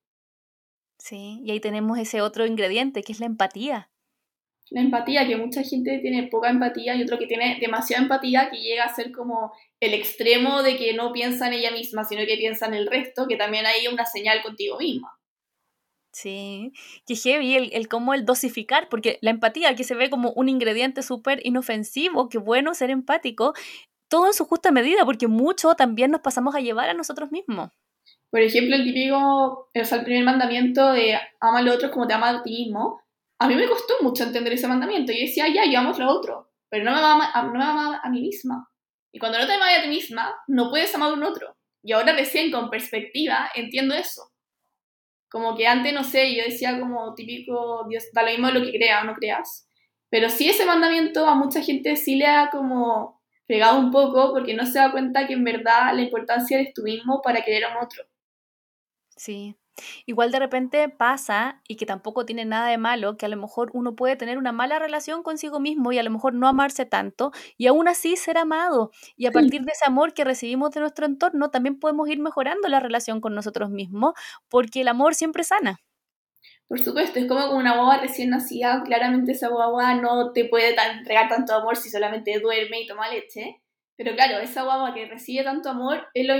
Sí, 0.97 1.41
y 1.43 1.51
ahí 1.51 1.59
tenemos 1.59 1.97
ese 1.97 2.21
otro 2.21 2.45
ingrediente, 2.45 3.01
que 3.01 3.11
es 3.11 3.19
la 3.19 3.25
empatía. 3.25 3.89
La 4.69 4.81
empatía, 4.81 5.27
que 5.27 5.35
mucha 5.35 5.63
gente 5.63 5.99
tiene 5.99 6.27
poca 6.27 6.49
empatía 6.49 6.95
y 6.95 7.01
otro 7.01 7.17
que 7.17 7.25
tiene 7.25 7.57
demasiada 7.59 8.03
empatía, 8.03 8.49
que 8.51 8.61
llega 8.61 8.85
a 8.85 8.95
ser 8.95 9.11
como 9.11 9.51
el 9.79 9.95
extremo 9.95 10.61
de 10.61 10.77
que 10.77 10.93
no 10.93 11.11
piensa 11.11 11.47
en 11.47 11.53
ella 11.53 11.71
misma, 11.71 12.05
sino 12.05 12.21
que 12.25 12.37
piensa 12.37 12.67
en 12.67 12.75
el 12.75 12.87
resto, 12.87 13.27
que 13.27 13.35
también 13.35 13.65
hay 13.65 13.87
una 13.87 14.05
señal 14.05 14.41
contigo 14.43 14.77
misma. 14.77 15.11
Sí, 16.13 16.73
que 17.05 17.15
heavy 17.15 17.55
el, 17.55 17.69
el 17.73 17.87
cómo 17.87 18.13
el 18.13 18.25
dosificar, 18.25 18.89
porque 18.89 19.17
la 19.21 19.31
empatía 19.31 19.75
que 19.75 19.85
se 19.85 19.95
ve 19.95 20.09
como 20.09 20.31
un 20.33 20.49
ingrediente 20.49 21.03
súper 21.03 21.39
inofensivo, 21.45 22.27
que 22.27 22.37
bueno 22.37 22.73
ser 22.73 22.89
empático, 22.89 23.53
todo 24.09 24.27
en 24.27 24.33
su 24.33 24.45
justa 24.45 24.71
medida, 24.71 25.05
porque 25.05 25.27
mucho 25.27 25.73
también 25.75 26.11
nos 26.11 26.19
pasamos 26.19 26.53
a 26.53 26.59
llevar 26.59 26.89
a 26.89 26.93
nosotros 26.93 27.31
mismos. 27.31 27.69
Por 28.29 28.41
ejemplo, 28.41 28.75
el 28.75 28.83
típico, 28.83 29.17
o 29.17 29.85
sea, 29.85 29.99
el 29.99 30.03
primer 30.03 30.25
mandamiento 30.25 30.91
de 30.91 31.17
ama 31.39 31.59
al 31.59 31.69
otro 31.69 31.91
como 31.91 32.07
te 32.07 32.13
ama 32.13 32.29
a 32.29 32.43
ti 32.43 32.65
mismo, 32.65 33.01
a 33.39 33.47
mí 33.47 33.55
me 33.55 33.67
costó 33.67 33.95
mucho 34.01 34.23
entender 34.23 34.53
ese 34.53 34.67
mandamiento. 34.67 35.11
Yo 35.13 35.19
decía, 35.19 35.47
ya, 35.47 35.63
yo 35.65 35.79
amo 35.79 35.93
a 35.97 36.09
otro, 36.11 36.51
pero 36.69 36.83
no 36.83 36.91
me 36.91 36.97
ama, 36.99 37.31
no 37.43 37.53
me 37.53 37.63
ama 37.63 38.01
a 38.03 38.09
mí 38.09 38.21
misma. 38.21 38.69
Y 39.13 39.19
cuando 39.19 39.39
no 39.39 39.47
te 39.47 39.53
amas 39.53 39.77
a 39.77 39.81
ti 39.81 39.87
misma, 39.87 40.33
no 40.47 40.69
puedes 40.69 40.93
amar 40.93 41.11
a 41.11 41.13
un 41.13 41.23
otro. 41.23 41.55
Y 41.83 41.93
ahora 41.93 42.13
recién 42.13 42.51
con 42.51 42.69
perspectiva 42.69 43.49
entiendo 43.55 43.95
eso. 43.95 44.30
Como 45.31 45.55
que 45.55 45.65
antes, 45.65 45.93
no 45.93 46.03
sé, 46.03 46.35
yo 46.35 46.43
decía 46.43 46.77
como 46.79 47.15
típico, 47.15 47.85
Dios, 47.89 48.03
da 48.13 48.23
lo 48.23 48.31
mismo 48.31 48.51
lo 48.51 48.61
que 48.61 48.73
creas 48.73 49.03
o 49.03 49.05
no 49.05 49.13
creas. 49.13 49.67
Pero 50.09 50.29
sí 50.29 50.49
ese 50.49 50.65
mandamiento 50.65 51.25
a 51.25 51.35
mucha 51.35 51.61
gente 51.61 51.95
sí 51.95 52.15
le 52.15 52.25
ha 52.25 52.49
como 52.49 53.21
pegado 53.47 53.79
un 53.79 53.91
poco 53.91 54.33
porque 54.33 54.53
no 54.53 54.65
se 54.65 54.79
da 54.79 54.91
cuenta 54.91 55.25
que 55.27 55.33
en 55.33 55.45
verdad 55.45 55.93
la 55.93 56.01
importancia 56.01 56.59
eres 56.59 56.73
tú 56.73 56.83
mismo 56.83 57.21
para 57.21 57.43
querer 57.43 57.63
a 57.63 57.71
un 57.71 57.83
otro. 57.83 58.03
Sí, 59.15 59.55
Igual 60.05 60.31
de 60.31 60.39
repente 60.39 60.89
pasa, 60.89 61.61
y 61.67 61.75
que 61.75 61.85
tampoco 61.85 62.25
tiene 62.25 62.45
nada 62.45 62.67
de 62.69 62.77
malo, 62.77 63.17
que 63.17 63.25
a 63.25 63.29
lo 63.29 63.37
mejor 63.37 63.71
uno 63.73 63.95
puede 63.95 64.15
tener 64.15 64.37
una 64.37 64.51
mala 64.51 64.79
relación 64.79 65.23
consigo 65.23 65.59
mismo 65.59 65.91
y 65.91 65.99
a 65.99 66.03
lo 66.03 66.09
mejor 66.11 66.33
no 66.33 66.47
amarse 66.47 66.85
tanto, 66.85 67.31
y 67.57 67.67
aún 67.67 67.87
así 67.87 68.15
ser 68.15 68.37
amado. 68.37 68.91
Y 69.15 69.25
a 69.25 69.31
partir 69.31 69.61
de 69.63 69.71
ese 69.73 69.85
amor 69.85 70.13
que 70.13 70.23
recibimos 70.23 70.71
de 70.71 70.81
nuestro 70.81 71.05
entorno, 71.05 71.49
también 71.51 71.79
podemos 71.79 72.09
ir 72.09 72.19
mejorando 72.19 72.67
la 72.67 72.79
relación 72.79 73.21
con 73.21 73.35
nosotros 73.35 73.69
mismos, 73.69 74.13
porque 74.49 74.81
el 74.81 74.87
amor 74.87 75.15
siempre 75.15 75.43
sana. 75.43 75.79
Por 76.67 76.79
supuesto, 76.79 77.19
es 77.19 77.27
como 77.27 77.47
con 77.49 77.57
una 77.57 77.75
guagua 77.75 77.97
recién 77.99 78.29
nacida, 78.29 78.81
claramente 78.83 79.33
esa 79.33 79.49
guagua 79.49 79.93
no 79.95 80.31
te 80.31 80.45
puede 80.45 80.73
entregar 80.73 81.29
tanto 81.29 81.53
amor 81.53 81.75
si 81.75 81.89
solamente 81.89 82.39
duerme 82.39 82.81
y 82.81 82.87
toma 82.87 83.09
leche. 83.09 83.61
Pero 83.97 84.15
claro, 84.15 84.39
esa 84.39 84.63
guagua 84.63 84.93
que 84.93 85.05
recibe 85.05 85.43
tanto 85.43 85.69
amor 85.69 86.07
es 86.13 86.25
lo, 86.25 86.33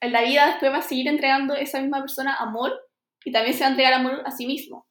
en 0.00 0.12
la 0.12 0.22
vida 0.22 0.46
después 0.46 0.72
va 0.72 0.78
a 0.78 0.82
seguir 0.82 1.08
entregando 1.08 1.54
esa 1.54 1.80
misma 1.80 2.00
persona 2.00 2.34
amor 2.36 2.72
y 3.24 3.32
también 3.32 3.54
se 3.54 3.60
va 3.60 3.66
a 3.66 3.70
entregar 3.70 3.92
amor 3.94 4.22
a 4.24 4.30
sí 4.30 4.46
mismo. 4.46 4.86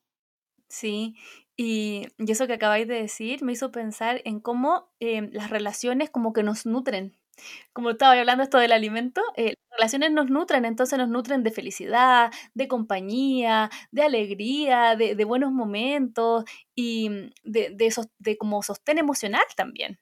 Sí, 0.69 1.15
y, 1.55 2.07
eso 2.17 2.47
que 2.47 2.53
acabáis 2.53 2.87
de 2.87 3.01
decir 3.01 3.43
me 3.43 3.53
hizo 3.53 3.71
pensar 3.71 4.21
en 4.25 4.39
cómo 4.39 4.91
eh, 4.99 5.29
las 5.31 5.49
relaciones 5.49 6.09
como 6.09 6.33
que 6.33 6.43
nos 6.43 6.65
nutren. 6.65 7.17
Como 7.73 7.91
estaba 7.91 8.13
hablando 8.13 8.43
esto 8.43 8.57
del 8.57 8.71
alimento, 8.71 9.21
eh, 9.35 9.53
las 9.69 9.79
relaciones 9.79 10.11
nos 10.11 10.29
nutren, 10.29 10.65
entonces 10.65 10.97
nos 10.97 11.09
nutren 11.09 11.43
de 11.43 11.51
felicidad, 11.51 12.31
de 12.55 12.67
compañía, 12.67 13.69
de 13.91 14.03
alegría, 14.03 14.95
de, 14.95 15.23
buenos 15.25 15.51
momentos 15.51 16.45
y 16.75 17.09
de, 17.43 17.69
de, 17.71 17.93
de 18.19 18.37
como 18.37 18.63
sostén 18.63 18.97
emocional 18.97 19.43
también. 19.55 19.99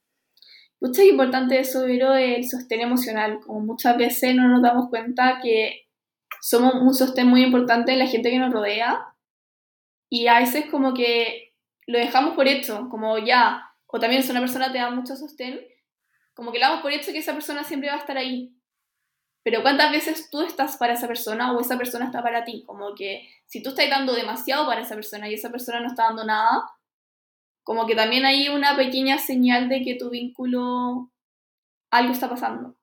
Mucho 0.82 1.02
es 1.02 1.10
importante 1.10 1.60
eso, 1.60 1.84
pero 1.86 2.14
el 2.14 2.48
sostén 2.48 2.82
emocional. 2.82 3.40
Como 3.46 3.62
muchas 3.62 3.98
veces 3.98 4.36
no 4.36 4.48
nos 4.48 4.62
damos 4.62 4.90
cuenta 4.90 5.40
que 5.42 5.88
somos 6.42 6.76
un 6.76 6.94
sostén 6.94 7.28
muy 7.28 7.44
importante 7.44 7.94
en 7.94 8.00
la 8.00 8.08
gente 8.08 8.30
que 8.30 8.40
nos 8.40 8.54
rodea 8.54 9.16
y 10.10 10.28
a 10.28 10.40
veces 10.40 10.66
como 10.70 10.94
que 10.94 11.54
lo 11.88 11.98
dejamos 11.98 12.36
por 12.36 12.48
hecho, 12.48 12.88
como 12.90 13.18
ya, 13.18 13.72
o 13.88 14.00
también 14.00 14.24
si 14.24 14.32
una 14.32 14.40
persona 14.40 14.72
te 14.72 14.78
da 14.78 14.92
mucho 14.92 15.16
sostén, 15.16 15.60
como 16.34 16.52
que 16.52 16.60
le 16.60 16.66
damos 16.66 16.82
por 16.82 16.92
hecho 16.92 17.12
que 17.12 17.20
esa 17.20 17.34
persona 17.34 17.64
siempre 17.64 17.90
va 17.90 17.96
a 17.96 18.00
estar 18.00 18.18
ahí. 18.18 18.54
Pero 19.44 19.62
¿cuántas 19.62 19.92
veces 19.92 20.30
tú 20.30 20.42
estás 20.42 20.78
para 20.78 20.94
esa 20.94 21.08
persona 21.08 21.54
o 21.54 21.62
esa 21.62 21.78
persona 21.78 22.06
está 22.06 22.24
para 22.24 22.44
ti? 22.44 22.64
Como 22.66 22.96
que 22.96 23.30
si 23.46 23.62
tú 23.62 23.70
estás 23.70 23.90
dando 23.90 24.14
demasiado 24.14 24.66
para 24.66 24.82
esa 24.82 24.96
persona 24.96 25.30
y 25.30 25.36
esa 25.36 25.52
persona 25.52 25.80
no 25.80 25.88
está 25.88 26.06
dando 26.06 26.26
nada, 26.26 26.66
como 27.66 27.88
que 27.88 27.96
también 27.96 28.26
hay 28.26 28.48
una 28.50 28.78
pequeña 28.78 29.18
señal 29.18 29.70
de 29.70 29.82
que 29.82 29.96
tu 29.96 30.12
vínculo, 30.12 31.12
algo 31.92 32.14
está 32.14 32.30
pasando. 32.30 32.76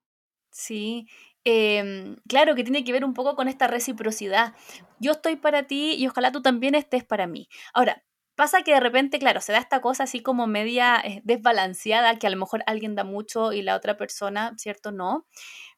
Sí, 0.51 1.07
em, 1.45 2.17
claro 2.29 2.55
que 2.55 2.65
tiene 2.65 2.85
que 2.85 2.93
ver 2.93 3.05
un 3.05 3.15
poco 3.15 3.37
con 3.37 3.49
esta 3.49 3.69
reciprocidad. 3.69 4.55
Yo 4.99 5.13
estoy 5.13 5.37
para 5.37 5.65
ti 5.65 5.95
y 5.95 6.09
ojalá 6.09 6.33
tú 6.33 6.43
también 6.43 6.75
estés 6.75 7.05
para 7.05 7.27
mí. 7.29 7.49
Ahora, 7.73 8.03
pasa 8.35 8.63
que 8.63 8.73
de 8.75 8.81
repente, 8.81 9.21
claro, 9.21 9.41
se 9.41 9.53
da 9.53 9.59
esta 9.59 9.81
cosa 9.81 10.03
así 10.05 10.21
como 10.21 10.49
media 10.49 11.01
eh, 11.05 11.21
desbalanceada, 11.25 12.19
que 12.19 12.27
a 12.27 12.31
lo 12.31 12.37
mejor 12.37 12.65
alguien 12.67 12.97
da 12.97 13.05
mucho 13.05 13.53
y 13.53 13.63
la 13.63 13.77
otra 13.77 13.97
persona, 13.97 14.53
¿cierto? 14.59 14.91
No. 14.91 15.27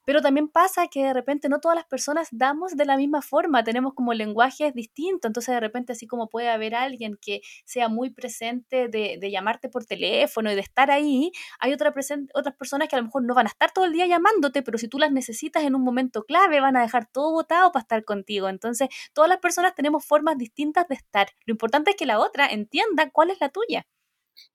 Pero 0.04 0.20
también 0.20 0.48
pasa 0.48 0.88
que 0.88 1.04
de 1.04 1.14
repente 1.14 1.48
no 1.48 1.60
todas 1.60 1.76
las 1.76 1.86
personas 1.86 2.28
damos 2.30 2.76
de 2.76 2.84
la 2.84 2.96
misma 2.96 3.22
forma, 3.22 3.64
tenemos 3.64 3.94
como 3.94 4.12
lenguajes 4.14 4.74
distintos, 4.74 5.28
entonces 5.28 5.54
de 5.54 5.60
repente 5.60 5.92
así 5.92 6.06
como 6.06 6.28
puede 6.28 6.50
haber 6.50 6.74
alguien 6.74 7.18
que 7.20 7.40
sea 7.64 7.88
muy 7.88 8.10
presente 8.10 8.88
de, 8.88 9.18
de 9.20 9.30
llamarte 9.30 9.68
por 9.68 9.84
teléfono 9.84 10.50
y 10.50 10.54
de 10.54 10.60
estar 10.60 10.90
ahí, 10.90 11.32
hay 11.60 11.72
otra 11.72 11.94
otras 12.34 12.56
personas 12.56 12.88
que 12.88 12.96
a 12.96 12.98
lo 12.98 13.06
mejor 13.06 13.24
no 13.24 13.34
van 13.34 13.46
a 13.46 13.50
estar 13.50 13.72
todo 13.72 13.84
el 13.84 13.92
día 13.92 14.06
llamándote, 14.06 14.62
pero 14.62 14.78
si 14.78 14.88
tú 14.88 14.98
las 14.98 15.12
necesitas 15.12 15.64
en 15.64 15.74
un 15.74 15.82
momento 15.82 16.24
clave 16.24 16.60
van 16.60 16.76
a 16.76 16.82
dejar 16.82 17.06
todo 17.10 17.32
votado 17.32 17.72
para 17.72 17.82
estar 17.82 18.04
contigo. 18.04 18.48
Entonces 18.48 18.88
todas 19.12 19.28
las 19.28 19.38
personas 19.38 19.74
tenemos 19.74 20.04
formas 20.04 20.38
distintas 20.38 20.88
de 20.88 20.96
estar. 20.96 21.28
Lo 21.46 21.52
importante 21.52 21.90
es 21.90 21.96
que 21.96 22.06
la 22.06 22.18
otra 22.18 22.46
entienda 22.46 23.10
cuál 23.10 23.30
es 23.30 23.40
la 23.40 23.48
tuya. 23.48 23.86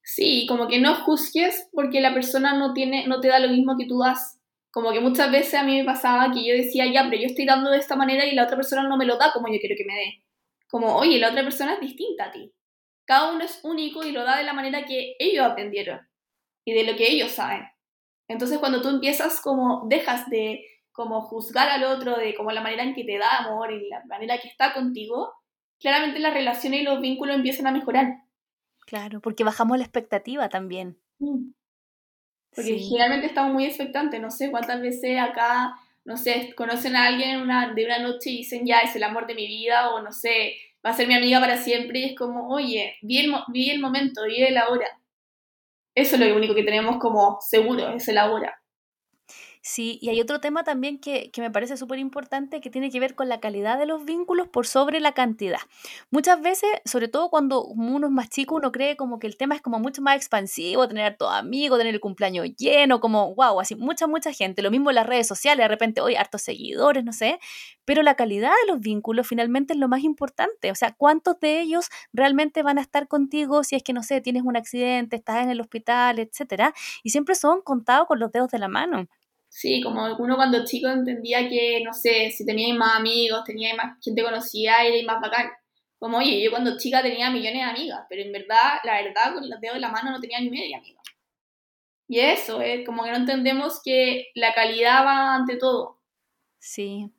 Sí, 0.03 0.45
como 0.47 0.67
que 0.67 0.79
no 0.79 0.95
juzgues 1.03 1.67
porque 1.71 2.01
la 2.01 2.13
persona 2.13 2.53
no 2.53 2.73
tiene, 2.73 3.07
no 3.07 3.21
te 3.21 3.29
da 3.29 3.39
lo 3.39 3.49
mismo 3.49 3.77
que 3.77 3.87
tú 3.87 3.99
das 3.99 4.38
como 4.71 4.91
que 4.91 4.99
muchas 4.99 5.31
veces 5.31 5.55
a 5.55 5.63
mí 5.63 5.77
me 5.77 5.85
pasaba 5.85 6.31
que 6.31 6.45
yo 6.45 6.53
decía, 6.53 6.85
ya, 6.91 7.07
pero 7.09 7.21
yo 7.21 7.27
estoy 7.27 7.45
dando 7.45 7.71
de 7.71 7.77
esta 7.77 7.95
manera 7.95 8.25
y 8.25 8.35
la 8.35 8.43
otra 8.43 8.55
persona 8.55 8.83
no 8.83 8.97
me 8.97 9.05
lo 9.05 9.17
da 9.17 9.31
como 9.33 9.47
yo 9.47 9.59
quiero 9.59 9.75
que 9.77 9.85
me 9.85 9.95
dé. 9.95 10.23
Como, 10.67 10.95
oye, 10.95 11.17
la 11.17 11.29
otra 11.29 11.43
persona 11.43 11.73
es 11.73 11.79
distinta 11.79 12.25
a 12.25 12.31
ti. 12.31 12.53
Cada 13.05 13.33
uno 13.33 13.43
es 13.43 13.59
único 13.63 14.05
y 14.05 14.11
lo 14.11 14.23
da 14.23 14.37
de 14.37 14.43
la 14.43 14.53
manera 14.53 14.85
que 14.85 15.15
ellos 15.17 15.43
aprendieron 15.45 16.07
y 16.63 16.73
de 16.73 16.83
lo 16.83 16.95
que 16.95 17.11
ellos 17.11 17.31
saben. 17.31 17.63
Entonces 18.27 18.59
cuando 18.59 18.81
tú 18.81 18.89
empiezas 18.89 19.41
como, 19.41 19.87
dejas 19.87 20.29
de 20.29 20.63
como 20.91 21.21
juzgar 21.21 21.69
al 21.69 21.83
otro 21.85 22.17
de 22.17 22.35
como 22.35 22.51
la 22.51 22.61
manera 22.61 22.83
en 22.83 22.93
que 22.93 23.03
te 23.03 23.17
da 23.17 23.39
amor 23.39 23.71
y 23.71 23.89
la 23.89 24.03
manera 24.05 24.37
que 24.37 24.47
está 24.47 24.73
contigo, 24.73 25.33
claramente 25.79 26.19
las 26.19 26.33
relaciones 26.33 26.81
y 26.81 26.83
los 26.83 27.01
vínculos 27.01 27.35
empiezan 27.35 27.65
a 27.65 27.71
mejorar. 27.71 28.23
Claro, 28.85 29.21
porque 29.21 29.43
bajamos 29.43 29.77
la 29.77 29.83
expectativa 29.83 30.49
también. 30.49 30.99
Mm. 31.19 31.51
Porque 32.55 32.77
generalmente 32.79 33.27
estamos 33.27 33.53
muy 33.53 33.65
expectantes, 33.65 34.19
no 34.19 34.31
sé 34.31 34.51
cuántas 34.51 34.81
veces 34.81 35.19
acá, 35.19 35.75
no 36.03 36.17
sé, 36.17 36.53
conocen 36.55 36.95
a 36.95 37.05
alguien 37.05 37.41
una, 37.41 37.73
de 37.73 37.85
una 37.85 37.99
noche 37.99 38.31
y 38.31 38.37
dicen 38.37 38.65
ya 38.65 38.79
es 38.79 38.95
el 38.95 39.03
amor 39.03 39.27
de 39.27 39.35
mi 39.35 39.47
vida 39.47 39.93
o 39.93 40.01
no 40.01 40.11
sé, 40.11 40.55
va 40.85 40.91
a 40.91 40.93
ser 40.95 41.07
mi 41.07 41.13
amiga 41.15 41.39
para 41.39 41.57
siempre 41.57 41.99
y 41.99 42.05
es 42.05 42.15
como, 42.17 42.49
oye, 42.49 42.97
vi 43.01 43.19
el, 43.19 43.33
vi 43.49 43.69
el 43.69 43.79
momento, 43.79 44.23
vi 44.25 44.43
el 44.43 44.57
ahora. 44.57 44.87
Eso 45.95 46.15
es 46.15 46.21
lo 46.21 46.35
único 46.35 46.55
que 46.55 46.63
tenemos 46.63 46.97
como 46.97 47.39
seguro, 47.41 47.89
es 47.89 48.07
el 48.07 48.17
ahora. 48.17 48.58
Sí, 49.61 49.99
y 50.01 50.07
hay 50.09 50.21
otro 50.21 50.39
tema 50.39 50.63
también 50.63 50.99
que, 50.99 51.31
me 51.37 51.51
parece 51.51 51.75
súper 51.75 51.99
importante 51.99 52.61
que 52.61 52.69
tiene 52.69 52.89
que 52.89 52.99
ver 52.99 53.13
con 53.13 53.27
la 53.27 53.41
calidad 53.41 53.77
de 53.77 53.85
los 53.85 54.05
vínculos 54.05 54.47
por 54.47 54.65
sobre 54.65 55.01
la 55.01 55.11
cantidad. 55.11 55.59
Muchas 56.11 56.41
veces, 56.41 56.69
sobre 56.85 57.09
todo 57.09 57.29
cuando 57.29 57.65
uno 57.65 58.07
es 58.07 58.11
más 58.11 58.29
chico, 58.29 58.55
uno 58.55 58.71
cree 58.71 58.95
como 58.95 59.19
que 59.19 59.27
el 59.27 59.35
tema 59.35 59.55
es 59.55 59.61
como 59.61 59.77
mucho 59.79 60.01
más 60.01 60.15
expansivo, 60.15 60.87
tener 60.87 61.05
a 61.05 61.17
todos 61.17 61.33
amigos, 61.33 61.77
tener 61.77 61.93
el 61.93 61.99
cumpleaños 61.99 62.47
lleno, 62.57 63.01
como 63.01 63.35
wow, 63.35 63.59
así 63.59 63.75
mucha, 63.75 64.07
mucha 64.07 64.31
gente. 64.31 64.61
Lo 64.61 64.71
mismo 64.71 64.91
en 64.91 64.95
las 64.95 65.05
redes 65.05 65.27
sociales, 65.27 65.65
de 65.65 65.67
repente, 65.67 65.99
hoy 65.99 66.15
hartos 66.15 66.41
seguidores, 66.41 67.03
no 67.03 67.11
sé. 67.11 67.37
Pero 67.83 68.01
la 68.01 68.15
calidad 68.15 68.51
de 68.65 68.71
los 68.71 68.79
vínculos 68.79 69.27
finalmente 69.27 69.73
es 69.73 69.79
lo 69.79 69.89
más 69.89 70.03
importante. 70.03 70.71
O 70.71 70.75
sea, 70.75 70.93
¿cuántos 70.93 71.37
de 71.41 71.59
ellos 71.59 71.89
realmente 72.13 72.63
van 72.63 72.77
a 72.77 72.81
estar 72.81 73.07
contigo 73.09 73.63
si 73.65 73.75
es 73.75 73.83
que, 73.83 73.91
no 73.93 74.03
sé, 74.03 74.21
tienes 74.21 74.43
un 74.43 74.55
accidente, 74.55 75.17
estás 75.17 75.43
en 75.43 75.49
el 75.49 75.59
hospital, 75.59 76.19
etcétera? 76.19 76.73
Y 77.03 77.09
siempre 77.09 77.35
son 77.35 77.61
contados 77.61 78.07
con 78.07 78.19
los 78.19 78.31
dedos 78.31 78.49
de 78.51 78.59
la 78.59 78.69
mano. 78.69 79.07
Sí, 79.49 79.81
como 79.81 80.15
uno 80.17 80.35
cuando 80.35 80.63
chico 80.63 80.87
entendía 80.87 81.49
que, 81.49 81.81
no 81.83 81.91
sé, 81.91 82.31
si 82.31 82.45
teníais 82.45 82.75
más 82.75 82.95
amigos, 82.97 83.43
teníais 83.43 83.75
más 83.75 83.97
gente 84.01 84.23
conocida, 84.23 84.83
era 84.83 85.05
más 85.11 85.21
bacán. 85.21 85.49
Como, 85.97 86.19
oye, 86.19 86.41
yo 86.41 86.51
cuando 86.51 86.77
chica 86.77 87.01
tenía 87.01 87.29
millones 87.29 87.55
de 87.55 87.69
amigas, 87.69 88.01
pero 88.07 88.21
en 88.21 88.31
verdad, 88.31 88.79
la 88.83 89.01
verdad, 89.01 89.33
con 89.33 89.49
los 89.49 89.59
dedos 89.59 89.75
de 89.75 89.81
la 89.81 89.89
mano 89.89 90.11
no 90.11 90.21
tenía 90.21 90.39
ni 90.39 90.49
media 90.49 90.77
amiga. 90.77 91.01
Y 92.07 92.19
eso, 92.19 92.61
es 92.61 92.85
como 92.85 93.03
que 93.03 93.11
no 93.11 93.17
entendemos 93.17 93.81
que 93.83 94.31
la 94.33 94.53
calidad 94.53 95.05
va 95.05 95.35
ante 95.35 95.57
todo. 95.57 95.99
Sí. 96.57 97.11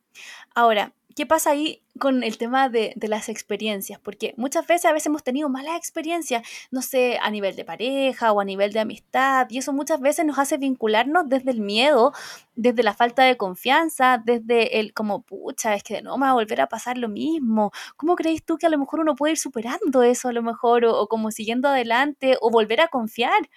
Ahora, 0.54 0.92
¿qué 1.14 1.26
pasa 1.26 1.50
ahí 1.50 1.82
con 1.98 2.22
el 2.22 2.38
tema 2.38 2.68
de, 2.68 2.94
las 3.00 3.28
experiencias? 3.28 3.98
Porque 4.00 4.34
muchas 4.36 4.66
veces 4.66 4.86
a 4.86 4.92
veces 4.92 5.06
hemos 5.06 5.22
tenido 5.22 5.48
malas 5.48 5.76
experiencias, 5.76 6.46
no 6.70 6.82
sé, 6.82 7.18
a 7.20 7.30
nivel 7.30 7.56
de 7.56 7.64
pareja 7.64 8.32
o 8.32 8.40
a 8.40 8.44
nivel 8.44 8.72
de 8.72 8.80
amistad, 8.80 9.46
y 9.50 9.58
eso 9.58 9.72
muchas 9.72 10.00
veces 10.00 10.24
nos 10.24 10.38
hace 10.38 10.58
vincularnos 10.58 11.28
desde 11.28 11.50
el 11.50 11.60
miedo, 11.60 12.12
desde 12.54 12.82
la 12.82 12.94
falta 12.94 13.24
de 13.24 13.36
confianza, 13.36 14.22
desde 14.24 14.80
el 14.80 14.92
como, 14.92 15.22
pucha, 15.22 15.74
es 15.74 15.82
que 15.82 16.02
no 16.02 16.16
me 16.16 16.26
va 16.26 16.30
a 16.30 16.34
volver 16.34 16.60
a 16.60 16.68
pasar 16.68 16.98
lo 16.98 17.08
mismo. 17.08 17.72
¿Cómo 17.96 18.16
crees 18.16 18.44
tú 18.44 18.56
que 18.58 18.66
a 18.66 18.70
lo 18.70 18.78
mejor 18.78 19.00
uno 19.00 19.14
puede 19.14 19.32
ir 19.32 19.38
superando 19.38 20.02
eso 20.02 20.28
a 20.28 20.32
lo 20.32 20.42
mejor, 20.42 20.84
o, 20.84 21.06
como 21.08 21.30
siguiendo 21.30 21.68
adelante, 21.68 22.36
o 22.40 22.50
volver 22.50 22.80
a 22.80 22.88
confiar? 22.88 23.48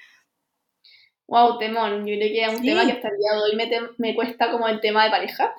Wow, 1.27 1.57
temón. 1.57 2.05
Yo 2.05 2.15
creo 2.15 2.19
que 2.19 2.45
es 2.45 2.59
un 2.59 2.65
tema 2.65 2.85
que 2.85 2.91
hasta 2.91 3.07
el 3.07 3.17
día 3.17 3.31
de 3.33 3.41
hoy 3.41 3.55
me, 3.55 3.69
me 3.97 4.15
cuesta 4.15 4.51
como 4.51 4.67
el 4.67 4.81
tema 4.81 5.05
de 5.05 5.09
pareja 5.09 5.53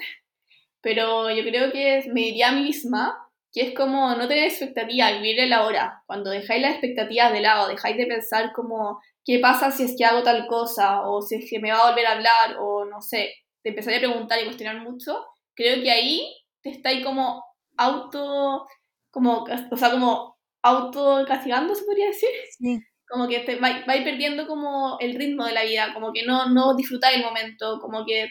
pero 0.84 1.30
yo 1.30 1.42
creo 1.42 1.72
que 1.72 2.04
me 2.12 2.20
diría 2.20 2.50
a 2.50 2.52
mí 2.52 2.62
misma 2.62 3.18
que 3.52 3.62
es 3.62 3.74
como 3.74 4.14
no 4.16 4.28
tener 4.28 4.44
expectativas, 4.44 5.14
vivir 5.14 5.40
el 5.40 5.52
ahora. 5.52 6.02
Cuando 6.06 6.30
dejáis 6.30 6.60
las 6.60 6.72
expectativas 6.72 7.32
de 7.32 7.40
lado, 7.40 7.68
dejáis 7.68 7.96
de 7.96 8.06
pensar 8.06 8.52
como 8.52 9.00
qué 9.24 9.38
pasa 9.38 9.70
si 9.70 9.84
es 9.84 9.94
que 9.96 10.04
hago 10.04 10.22
tal 10.22 10.46
cosa, 10.46 11.08
o 11.08 11.22
si 11.22 11.36
es 11.36 11.48
que 11.48 11.60
me 11.60 11.70
va 11.70 11.78
a 11.78 11.90
volver 11.90 12.06
a 12.06 12.12
hablar, 12.12 12.56
o 12.58 12.84
no 12.84 13.00
sé, 13.00 13.32
te 13.62 13.70
empezáis 13.70 13.98
a 13.98 14.00
preguntar 14.00 14.40
y 14.40 14.44
cuestionar 14.44 14.82
mucho, 14.82 15.24
creo 15.54 15.82
que 15.82 15.90
ahí 15.90 16.36
te 16.62 16.70
estáis 16.70 17.04
como 17.04 17.42
auto, 17.76 18.66
como, 19.10 19.44
o 19.70 19.76
sea, 19.76 19.90
como 19.90 20.36
auto 20.62 21.24
castigando, 21.26 21.74
se 21.74 21.84
podría 21.84 22.06
decir. 22.06 22.30
Sí. 22.58 22.80
Como 23.08 23.28
que 23.28 23.56
vais, 23.60 23.86
vais 23.86 24.02
perdiendo 24.02 24.46
como 24.48 24.98
el 24.98 25.14
ritmo 25.14 25.44
de 25.46 25.52
la 25.52 25.62
vida, 25.62 25.94
como 25.94 26.12
que 26.12 26.24
no, 26.26 26.48
no 26.48 26.74
disfrutáis 26.74 27.18
el 27.18 27.24
momento, 27.24 27.78
como 27.80 28.04
que 28.04 28.28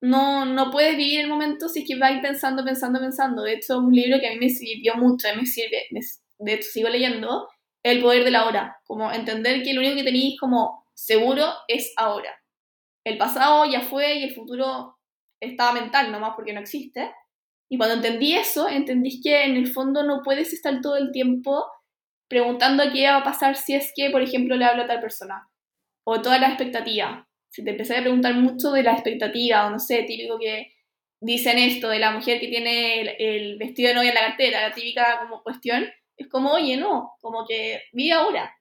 no, 0.00 0.44
no 0.44 0.70
puedes 0.70 0.96
vivir 0.96 1.20
el 1.20 1.28
momento 1.28 1.68
si 1.68 1.80
es 1.80 1.88
que 1.88 1.98
vas 1.98 2.20
pensando, 2.20 2.64
pensando, 2.64 3.00
pensando. 3.00 3.42
De 3.42 3.54
hecho, 3.54 3.78
un 3.78 3.94
libro 3.94 4.20
que 4.20 4.28
a 4.28 4.32
mí 4.32 4.38
me 4.38 4.50
sirvió 4.50 4.96
mucho, 4.96 5.28
me 5.36 5.46
sirve, 5.46 5.84
de 6.38 6.52
hecho 6.52 6.68
sigo 6.70 6.88
leyendo, 6.88 7.48
El 7.82 8.00
poder 8.02 8.24
de 8.24 8.30
la 8.30 8.46
hora. 8.46 8.78
Como 8.84 9.10
entender 9.12 9.62
que 9.62 9.72
lo 9.72 9.80
único 9.80 9.96
que 9.96 10.04
tenéis 10.04 10.38
como 10.38 10.86
seguro 10.94 11.46
es 11.68 11.92
ahora. 11.96 12.30
El 13.04 13.18
pasado 13.18 13.64
ya 13.66 13.82
fue 13.82 14.16
y 14.16 14.24
el 14.24 14.34
futuro 14.34 14.98
estaba 15.40 15.72
mental 15.72 16.10
nomás 16.10 16.32
porque 16.34 16.52
no 16.52 16.60
existe. 16.60 17.12
Y 17.70 17.76
cuando 17.76 17.96
entendí 17.96 18.34
eso, 18.34 18.68
entendí 18.68 19.20
que 19.20 19.44
en 19.44 19.56
el 19.56 19.68
fondo 19.68 20.02
no 20.02 20.22
puedes 20.22 20.52
estar 20.52 20.80
todo 20.80 20.96
el 20.96 21.12
tiempo 21.12 21.64
preguntando 22.28 22.84
qué 22.92 23.06
va 23.06 23.18
a 23.18 23.24
pasar 23.24 23.56
si 23.56 23.74
es 23.74 23.92
que, 23.94 24.10
por 24.10 24.22
ejemplo, 24.22 24.56
le 24.56 24.64
hablo 24.64 24.84
a 24.84 24.86
tal 24.86 25.00
persona. 25.00 25.48
O 26.04 26.20
toda 26.20 26.38
la 26.38 26.48
expectativa 26.48 27.28
si 27.54 27.62
te 27.62 27.70
empecé 27.70 27.96
a 27.96 28.00
preguntar 28.00 28.34
mucho 28.34 28.72
de 28.72 28.82
la 28.82 28.94
expectativa, 28.94 29.64
o 29.66 29.70
no 29.70 29.78
sé, 29.78 30.02
típico 30.02 30.40
que 30.40 30.72
dicen 31.20 31.56
esto 31.56 31.88
de 31.88 32.00
la 32.00 32.10
mujer 32.10 32.40
que 32.40 32.48
tiene 32.48 33.00
el, 33.00 33.58
vestido 33.58 33.90
de 33.90 33.94
novia 33.94 34.08
en 34.08 34.14
la 34.16 34.26
cartera, 34.26 34.68
la 34.68 34.74
típica 34.74 35.20
como 35.20 35.40
cuestión, 35.44 35.84
es 36.16 36.28
como, 36.28 36.50
oye, 36.50 36.76
no, 36.76 37.12
como 37.20 37.46
que 37.46 37.80
vive 37.92 38.12
ahora. 38.12 38.52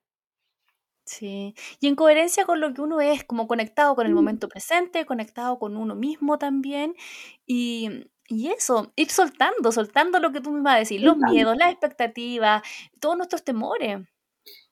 Sí, 1.06 1.56
y 1.80 1.88
en 1.88 1.96
coherencia 1.96 2.46
con 2.46 2.62
lo 2.62 2.72
que 2.72 2.82
uno 2.82 3.02
es, 3.02 3.24
como 3.24 3.48
conectado 3.48 3.96
con 3.96 4.06
el 4.06 4.12
mm. 4.12 4.16
momento 4.16 4.48
presente, 4.48 5.08
conectado 5.08 5.58
con 5.58 5.76
uno 5.76 5.96
mismo 5.96 6.38
también, 6.38 6.94
y, 7.48 7.90
y 8.28 8.50
eso, 8.50 8.94
ir 8.96 9.10
soltando, 9.10 9.72
soltando 9.72 10.20
lo 10.20 10.32
que 10.32 10.40
tú 10.40 10.52
misma 10.52 10.78
decís, 10.78 11.02
los 11.02 11.18
miedos, 11.18 11.58
las 11.58 11.72
expectativas, 11.72 12.62
todos 13.00 13.18
nuestros 13.18 13.44
temores. 13.44 14.02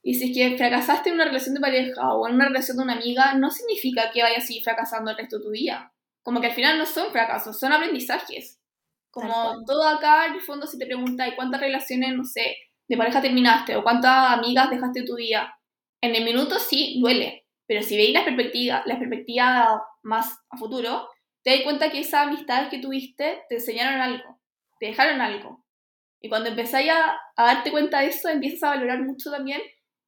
Y 0.04 0.16
si 0.16 0.32
es 0.32 0.36
que 0.36 0.58
fracasaste 0.58 1.10
en 1.10 1.16
una 1.16 1.26
relación 1.26 1.56
de 1.56 1.62
pareja 1.62 2.14
o 2.14 2.28
en 2.28 2.36
una 2.36 2.48
relación 2.48 2.78
de 2.78 2.84
una 2.84 2.94
amiga, 2.94 3.34
no 3.36 3.52
significa 3.52 4.12
que 4.12 4.24
vayas 4.24 4.44
a 4.44 4.48
seguir 4.48 4.64
fracasando 4.64 5.12
el 5.12 5.18
resto 5.18 5.38
de 5.38 5.44
tu 5.44 5.52
vida. 5.52 5.94
Como 6.24 6.42
que 6.42 6.48
al 6.48 6.54
final 6.54 6.78
no 6.78 6.86
son 6.86 7.12
fracasos, 7.12 7.60
son 7.60 7.74
aprendizajes. 7.74 8.60
Como 9.12 9.64
todo 9.66 9.88
acá, 9.88 10.28
en 10.28 10.36
el 10.36 10.42
fondo, 10.42 10.66
si 10.66 10.78
te 10.78 10.86
preguntas 10.86 11.34
cuántas 11.36 11.60
relaciones, 11.60 12.16
no 12.16 12.24
sé, 12.24 12.56
de 12.88 12.98
pareja 12.98 13.22
terminaste 13.22 13.76
o 13.76 13.84
cuántas 13.84 14.32
amigas 14.32 14.70
dejaste 14.70 15.04
tu 15.04 15.16
vida, 15.16 15.58
en 16.02 16.16
el 16.16 16.24
minuto 16.24 16.60
sí 16.60 16.98
duele, 17.00 17.46
pero 17.68 17.84
si 17.84 17.96
veis 17.96 18.14
la 18.14 18.26
perspectiva, 18.26 18.84
la 18.86 18.98
perspectiva 18.98 19.82
más 20.04 20.40
a 20.50 20.58
futuro, 20.58 21.08
te 21.44 21.52
das 21.52 21.62
cuenta 21.62 21.90
que 21.90 22.00
esas 22.00 22.28
amistades 22.28 22.70
que 22.70 22.80
tuviste 22.80 23.44
te 23.50 23.56
enseñaron 23.56 24.02
algo, 24.02 24.40
te 24.80 24.88
dejaron 24.88 25.22
algo. 25.22 25.64
Y 26.22 26.30
cuando 26.30 26.50
empezáis 26.50 26.92
a, 26.92 27.20
a 27.36 27.46
darte 27.46 27.72
cuenta 27.72 28.02
de 28.02 28.08
eso, 28.08 28.30
empiezas 28.30 28.64
a 28.64 28.70
valorar 28.70 29.02
mucho 29.02 29.32
también 29.32 29.62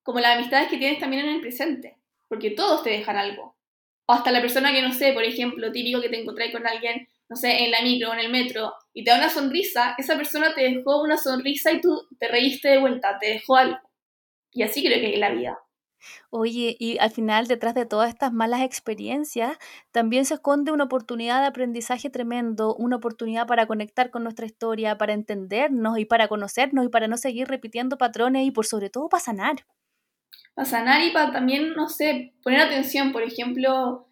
como 0.04 0.20
las 0.20 0.38
amistades 0.38 0.70
que 0.70 0.78
tienes 0.78 1.00
también 1.00 1.26
en 1.26 1.36
el 1.36 1.42
presente, 1.42 1.98
porque 2.28 2.52
todos 2.52 2.84
te 2.84 2.92
dejan 2.92 3.18
algo. 3.18 3.58
O 4.06 4.14
hasta 4.14 4.32
la 4.32 4.42
persona 4.42 4.72
que, 4.74 4.82
no 4.82 4.94
sé, 4.94 5.14
por 5.14 5.24
ejemplo, 5.24 5.72
típico 5.72 6.02
que 6.02 6.10
te 6.10 6.20
encontré 6.22 6.52
con 6.52 6.68
alguien, 6.68 7.08
no 7.30 7.36
sé, 7.36 7.64
en 7.64 7.72
la 7.72 7.82
micro 7.82 8.10
o 8.12 8.14
en 8.14 8.20
el 8.20 8.32
metro, 8.32 8.74
y 8.94 9.04
te 9.04 9.12
da 9.12 9.18
una 9.18 9.30
sonrisa, 9.30 9.96
esa 9.98 10.18
persona 10.18 10.54
te 10.54 10.62
dejó 10.62 11.02
una 11.02 11.18
sonrisa 11.18 11.72
y 11.72 11.82
tú 11.82 12.08
te 12.20 12.28
reíste 12.28 12.70
de 12.70 12.80
vuelta, 12.80 13.18
te 13.20 13.28
dejó 13.28 13.56
algo. 13.58 13.80
Y 14.52 14.64
así 14.64 14.84
creo 14.86 15.00
que 15.02 15.14
es 15.14 15.20
la 15.20 15.32
vida. 15.32 15.60
Oye, 16.30 16.76
y 16.80 16.98
al 17.00 17.12
final, 17.12 17.48
detrás 17.48 17.74
de 17.74 17.86
todas 17.86 18.10
estas 18.10 18.34
malas 18.34 18.62
experiencias, 18.62 19.58
también 19.92 20.26
se 20.26 20.36
esconde 20.36 20.72
una 20.72 20.86
oportunidad 20.86 21.42
de 21.42 21.48
aprendizaje 21.48 22.10
tremendo, 22.10 22.76
una 22.76 22.98
oportunidad 22.98 23.48
para 23.48 23.68
conectar 23.68 24.10
con 24.12 24.24
nuestra 24.24 24.46
historia, 24.46 24.98
para 24.98 25.14
entendernos 25.14 25.98
y 25.98 26.06
para 26.06 26.28
conocernos 26.28 26.86
y 26.86 26.90
para 26.90 27.08
no 27.08 27.18
seguir 27.18 27.48
repitiendo 27.48 27.98
patrones 27.98 28.46
y 28.46 28.52
por 28.52 28.66
sobre 28.66 28.90
todo 28.90 29.10
para 29.10 29.24
sanar 29.24 29.66
para 30.56 30.68
sanar 30.68 31.02
y 31.02 31.12
para 31.12 31.32
también, 31.32 31.74
no 31.74 31.90
sé, 31.90 32.34
poner 32.44 32.62
atención. 32.62 33.12
Por 33.12 33.24
ejemplo, 33.24 34.08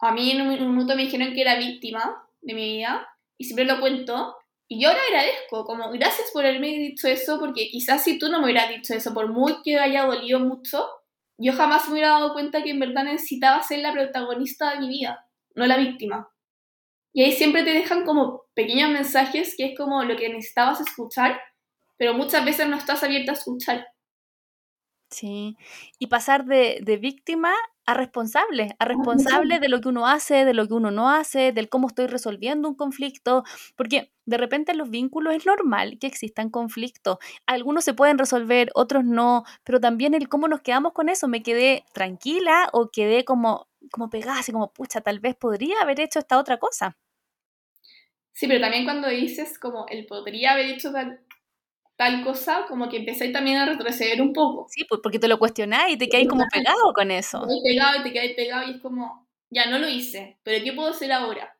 a 0.00 0.12
mí 0.12 0.30
en 0.32 0.42
un 0.42 0.70
minuto 0.70 0.96
me 0.96 1.02
dijeron 1.02 1.32
que 1.32 1.42
era 1.42 1.58
víctima 1.58 2.24
de 2.40 2.54
mi 2.54 2.76
vida 2.76 3.08
y 3.36 3.44
siempre 3.44 3.64
lo 3.64 3.80
cuento. 3.80 4.36
Y 4.68 4.82
yo 4.82 4.88
ahora 4.88 5.00
agradezco, 5.08 5.64
como 5.64 5.90
gracias 5.90 6.30
por 6.32 6.44
haberme 6.44 6.68
dicho 6.68 7.08
eso, 7.08 7.38
porque 7.38 7.68
quizás 7.70 8.04
si 8.04 8.18
tú 8.18 8.28
no 8.28 8.38
me 8.38 8.44
hubieras 8.44 8.68
dicho 8.68 8.92
eso, 8.92 9.14
por 9.14 9.28
muy 9.28 9.62
que 9.62 9.78
haya 9.78 10.04
dolido 10.04 10.40
mucho, 10.40 10.86
yo 11.38 11.52
jamás 11.52 11.86
me 11.86 11.94
hubiera 11.94 12.10
dado 12.10 12.32
cuenta 12.32 12.62
que 12.62 12.70
en 12.70 12.80
verdad 12.80 13.04
necesitaba 13.04 13.62
ser 13.62 13.78
la 13.78 13.92
protagonista 13.92 14.72
de 14.72 14.80
mi 14.80 14.88
vida, 14.88 15.26
no 15.54 15.66
la 15.66 15.76
víctima. 15.76 16.28
Y 17.12 17.22
ahí 17.22 17.32
siempre 17.32 17.62
te 17.62 17.72
dejan 17.72 18.04
como 18.04 18.42
pequeños 18.54 18.90
mensajes 18.90 19.54
que 19.56 19.66
es 19.66 19.78
como 19.78 20.02
lo 20.02 20.16
que 20.16 20.28
necesitabas 20.28 20.80
escuchar, 20.80 21.40
pero 21.96 22.14
muchas 22.14 22.44
veces 22.44 22.68
no 22.68 22.76
estás 22.76 23.02
abierta 23.02 23.32
a 23.32 23.34
escuchar. 23.34 23.86
Sí, 25.10 25.56
y 25.98 26.08
pasar 26.08 26.44
de, 26.44 26.80
de 26.82 26.96
víctima 26.98 27.54
a 27.88 27.94
responsable, 27.94 28.76
a 28.78 28.84
responsable 28.84 29.60
de 29.60 29.70
lo 29.70 29.80
que 29.80 29.88
uno 29.88 30.06
hace, 30.06 30.44
de 30.44 30.52
lo 30.52 30.68
que 30.68 30.74
uno 30.74 30.90
no 30.90 31.08
hace, 31.08 31.52
del 31.52 31.70
cómo 31.70 31.88
estoy 31.88 32.06
resolviendo 32.06 32.68
un 32.68 32.74
conflicto, 32.74 33.44
porque 33.76 34.12
de 34.26 34.36
repente 34.36 34.72
en 34.72 34.78
los 34.78 34.90
vínculos 34.90 35.34
es 35.34 35.46
normal 35.46 35.96
que 35.98 36.06
existan 36.06 36.50
conflictos. 36.50 37.16
Algunos 37.46 37.84
se 37.86 37.94
pueden 37.94 38.18
resolver, 38.18 38.70
otros 38.74 39.06
no, 39.06 39.44
pero 39.64 39.80
también 39.80 40.12
el 40.12 40.28
cómo 40.28 40.48
nos 40.48 40.60
quedamos 40.60 40.92
con 40.92 41.08
eso, 41.08 41.28
me 41.28 41.42
quedé 41.42 41.86
tranquila 41.94 42.68
o 42.74 42.90
quedé 42.90 43.24
como 43.24 43.68
como 43.90 44.10
pegada, 44.10 44.40
así 44.40 44.52
como, 44.52 44.70
pucha, 44.70 45.00
tal 45.00 45.20
vez 45.20 45.34
podría 45.36 45.80
haber 45.80 46.00
hecho 46.00 46.18
esta 46.18 46.38
otra 46.38 46.58
cosa. 46.58 46.98
Sí, 48.32 48.46
pero 48.46 48.60
también 48.60 48.84
cuando 48.84 49.08
dices 49.08 49.58
como 49.58 49.86
el 49.88 50.04
podría 50.04 50.52
haber 50.52 50.66
hecho 50.66 50.92
tal, 50.92 51.20
tal 51.98 52.22
cosa, 52.22 52.64
como 52.68 52.88
que 52.88 52.98
empecé 52.98 53.28
también 53.30 53.56
a 53.56 53.66
retroceder 53.66 54.22
un 54.22 54.32
poco. 54.32 54.66
Sí, 54.70 54.84
pues 54.84 55.00
porque 55.02 55.18
te 55.18 55.26
lo 55.26 55.36
cuestionás 55.36 55.90
y 55.90 55.98
te 55.98 56.08
quedas 56.08 56.28
como 56.28 56.44
pegado 56.46 56.92
con 56.94 57.10
eso. 57.10 57.40
Te 57.40 57.68
pegado 57.68 57.98
y 57.98 58.02
te 58.04 58.12
quedas 58.12 58.36
pegado 58.36 58.70
y 58.70 58.76
es 58.76 58.80
como, 58.80 59.26
ya 59.50 59.66
no 59.68 59.80
lo 59.80 59.88
hice, 59.88 60.38
pero 60.44 60.62
¿qué 60.62 60.72
puedo 60.72 60.90
hacer 60.90 61.10
ahora? 61.10 61.56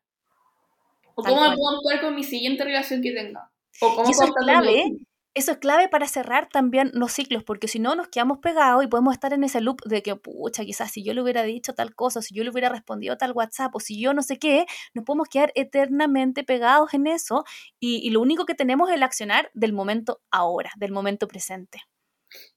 ¿O 1.16 1.24
cómo 1.24 1.40
me 1.40 1.56
puedo 1.56 1.76
actuar 1.78 2.00
con 2.00 2.14
mi 2.14 2.22
siguiente 2.22 2.62
relación 2.62 3.02
que 3.02 3.10
tenga? 3.10 3.50
¿O 3.80 3.96
cómo 3.96 4.08
eso 4.08 4.24
es 4.24 4.30
clave, 4.30 4.92
eso 5.38 5.52
es 5.52 5.58
clave 5.58 5.88
para 5.88 6.08
cerrar 6.08 6.48
también 6.48 6.90
los 6.94 7.12
ciclos, 7.12 7.44
porque 7.44 7.68
si 7.68 7.78
no 7.78 7.94
nos 7.94 8.08
quedamos 8.08 8.38
pegados 8.38 8.84
y 8.84 8.88
podemos 8.88 9.14
estar 9.14 9.32
en 9.32 9.44
ese 9.44 9.60
loop 9.60 9.80
de 9.84 10.02
que, 10.02 10.16
pucha, 10.16 10.64
quizás 10.64 10.90
si 10.90 11.04
yo 11.04 11.14
le 11.14 11.22
hubiera 11.22 11.44
dicho 11.44 11.74
tal 11.74 11.94
cosa, 11.94 12.22
si 12.22 12.34
yo 12.34 12.42
le 12.42 12.50
hubiera 12.50 12.68
respondido 12.68 13.16
tal 13.16 13.32
WhatsApp, 13.32 13.74
o 13.74 13.80
si 13.80 14.00
yo 14.00 14.12
no 14.14 14.22
sé 14.22 14.38
qué, 14.38 14.66
nos 14.94 15.04
podemos 15.04 15.28
quedar 15.28 15.52
eternamente 15.54 16.42
pegados 16.42 16.92
en 16.92 17.06
eso 17.06 17.44
y, 17.78 18.10
lo 18.10 18.20
único 18.20 18.46
que 18.46 18.54
tenemos 18.54 18.88
es 18.88 18.96
el 18.96 19.02
accionar 19.02 19.50
del 19.54 19.72
momento 19.72 20.20
ahora, 20.30 20.72
del 20.76 20.92
momento 20.92 21.28
presente. 21.28 21.82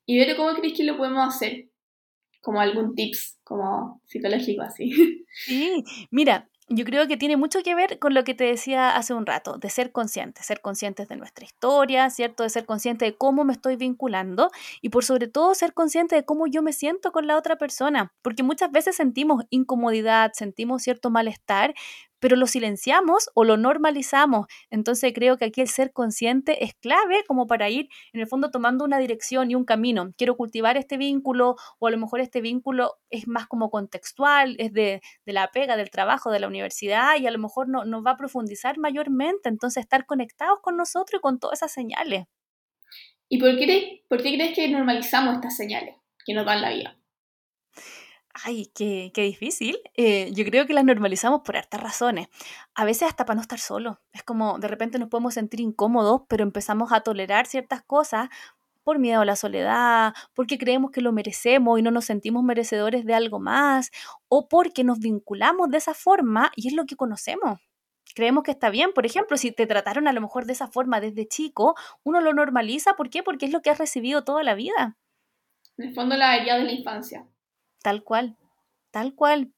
¿Y 0.05 0.17
ver 0.17 0.35
cómo 0.35 0.53
crees 0.55 0.75
que 0.75 0.83
lo 0.83 0.97
podemos 0.97 1.35
hacer? 1.35 1.69
Como 2.41 2.59
algún 2.59 2.95
tips, 2.95 3.37
como 3.43 4.01
psicológico 4.05 4.63
así. 4.63 4.91
Sí, 5.45 5.83
mira, 6.09 6.49
yo 6.75 6.85
creo 6.85 7.07
que 7.07 7.17
tiene 7.17 7.37
mucho 7.37 7.61
que 7.63 7.75
ver 7.75 7.99
con 7.99 8.13
lo 8.13 8.23
que 8.23 8.33
te 8.33 8.45
decía 8.45 8.95
hace 8.95 9.13
un 9.13 9.25
rato, 9.25 9.57
de 9.57 9.69
ser 9.69 9.91
conscientes, 9.91 10.45
ser 10.45 10.61
conscientes 10.61 11.07
de 11.07 11.17
nuestra 11.17 11.45
historia, 11.45 12.09
¿cierto? 12.09 12.43
De 12.43 12.49
ser 12.49 12.65
consciente 12.65 13.05
de 13.05 13.15
cómo 13.15 13.43
me 13.43 13.53
estoy 13.53 13.75
vinculando 13.75 14.49
y 14.81 14.89
por 14.89 15.03
sobre 15.03 15.27
todo 15.27 15.53
ser 15.55 15.73
consciente 15.73 16.15
de 16.15 16.25
cómo 16.25 16.47
yo 16.47 16.61
me 16.61 16.73
siento 16.73 17.11
con 17.11 17.27
la 17.27 17.37
otra 17.37 17.57
persona, 17.57 18.13
porque 18.21 18.43
muchas 18.43 18.71
veces 18.71 18.95
sentimos 18.95 19.43
incomodidad, 19.49 20.31
sentimos 20.33 20.83
cierto 20.83 21.09
malestar, 21.09 21.73
pero 22.21 22.37
lo 22.37 22.47
silenciamos 22.47 23.29
o 23.33 23.43
lo 23.43 23.57
normalizamos. 23.57 24.45
Entonces 24.69 25.11
creo 25.13 25.37
que 25.37 25.45
aquí 25.45 25.59
el 25.59 25.67
ser 25.67 25.91
consciente 25.91 26.63
es 26.63 26.73
clave 26.75 27.25
como 27.27 27.47
para 27.47 27.69
ir 27.69 27.89
en 28.13 28.21
el 28.21 28.27
fondo 28.27 28.51
tomando 28.51 28.85
una 28.85 28.99
dirección 28.99 29.51
y 29.51 29.55
un 29.55 29.65
camino. 29.65 30.13
Quiero 30.17 30.37
cultivar 30.37 30.77
este 30.77 30.95
vínculo 30.95 31.55
o 31.79 31.87
a 31.87 31.91
lo 31.91 31.97
mejor 31.97 32.21
este 32.21 32.39
vínculo 32.39 32.93
es 33.09 33.27
más 33.27 33.47
como 33.47 33.69
contextual, 33.69 34.55
es 34.59 34.71
de, 34.71 35.01
la 35.25 35.49
pega, 35.49 35.75
del 35.75 35.89
trabajo, 35.89 36.31
de 36.31 36.39
la 36.39 36.47
universidad 36.47 37.17
y 37.19 37.27
a 37.27 37.31
lo 37.31 37.39
mejor 37.39 37.67
no, 37.67 37.83
nos 37.85 38.05
va 38.05 38.11
a 38.11 38.17
profundizar 38.17 38.77
mayormente. 38.77 39.49
Entonces 39.49 39.81
estar 39.81 40.05
conectados 40.05 40.59
con 40.61 40.77
nosotros 40.77 41.19
y 41.19 41.21
con 41.21 41.39
todas 41.39 41.59
esas 41.59 41.73
señales. 41.73 42.25
¿Y 43.27 43.39
por 43.39 43.49
por 44.09 44.21
qué 44.21 44.35
crees 44.35 44.55
que 44.55 44.67
normalizamos 44.67 45.35
estas 45.35 45.55
señales 45.55 45.95
que 46.23 46.33
nos 46.33 46.45
dan 46.45 46.61
la 46.61 46.69
vida? 46.69 47.00
Ay, 48.33 48.71
qué, 48.73 49.11
qué 49.13 49.23
difícil. 49.23 49.77
Eh, 49.95 50.31
yo 50.33 50.45
creo 50.45 50.65
que 50.65 50.73
las 50.73 50.85
normalizamos 50.85 51.41
por 51.41 51.57
hartas 51.57 51.81
razones. 51.81 52.27
A 52.75 52.85
veces 52.85 53.09
hasta 53.09 53.25
para 53.25 53.35
no 53.35 53.41
estar 53.41 53.59
solo. 53.59 54.01
Es 54.13 54.23
como 54.23 54.59
de 54.59 54.67
repente 54.67 54.99
nos 54.99 55.09
podemos 55.09 55.33
sentir 55.33 55.59
incómodos, 55.59 56.21
pero 56.27 56.43
empezamos 56.43 56.91
a 56.91 57.01
tolerar 57.01 57.45
ciertas 57.45 57.81
cosas 57.83 58.29
por 58.83 58.99
miedo 58.99 59.21
a 59.21 59.25
la 59.25 59.35
soledad, 59.35 60.13
porque 60.33 60.57
creemos 60.57 60.91
que 60.91 61.01
lo 61.01 61.11
merecemos 61.11 61.79
y 61.79 61.81
no 61.81 61.91
nos 61.91 62.05
sentimos 62.05 62.43
merecedores 62.43 63.05
de 63.05 63.13
algo 63.13 63.39
más, 63.39 63.91
o 64.27 64.47
porque 64.47 64.83
nos 64.83 64.99
vinculamos 64.99 65.69
de 65.69 65.77
esa 65.77 65.93
forma 65.93 66.51
y 66.55 66.67
es 66.67 66.73
lo 66.73 66.85
que 66.85 66.95
conocemos. 66.95 67.59
Creemos 68.15 68.43
que 68.43 68.51
está 68.51 68.69
bien, 68.69 68.91
por 68.93 69.05
ejemplo, 69.05 69.37
si 69.37 69.51
te 69.51 69.67
trataron 69.67 70.07
a 70.07 70.13
lo 70.13 70.21
mejor 70.21 70.45
de 70.45 70.53
esa 70.53 70.67
forma 70.67 70.99
desde 70.99 71.27
chico, 71.27 71.75
uno 72.03 72.19
lo 72.21 72.33
normaliza, 72.33 72.95
¿por 72.95 73.09
qué? 73.09 73.23
Porque 73.23 73.45
es 73.45 73.51
lo 73.51 73.61
que 73.61 73.69
has 73.69 73.77
recibido 73.77 74.23
toda 74.23 74.43
la 74.43 74.55
vida. 74.55 74.97
En 75.77 75.93
fondo 75.93 76.17
la 76.17 76.35
herida 76.35 76.57
de 76.57 76.63
la 76.63 76.71
infancia. 76.73 77.25
Tal 77.81 78.03
cual, 78.03 78.37
tal 78.91 79.15
cual. 79.15 79.53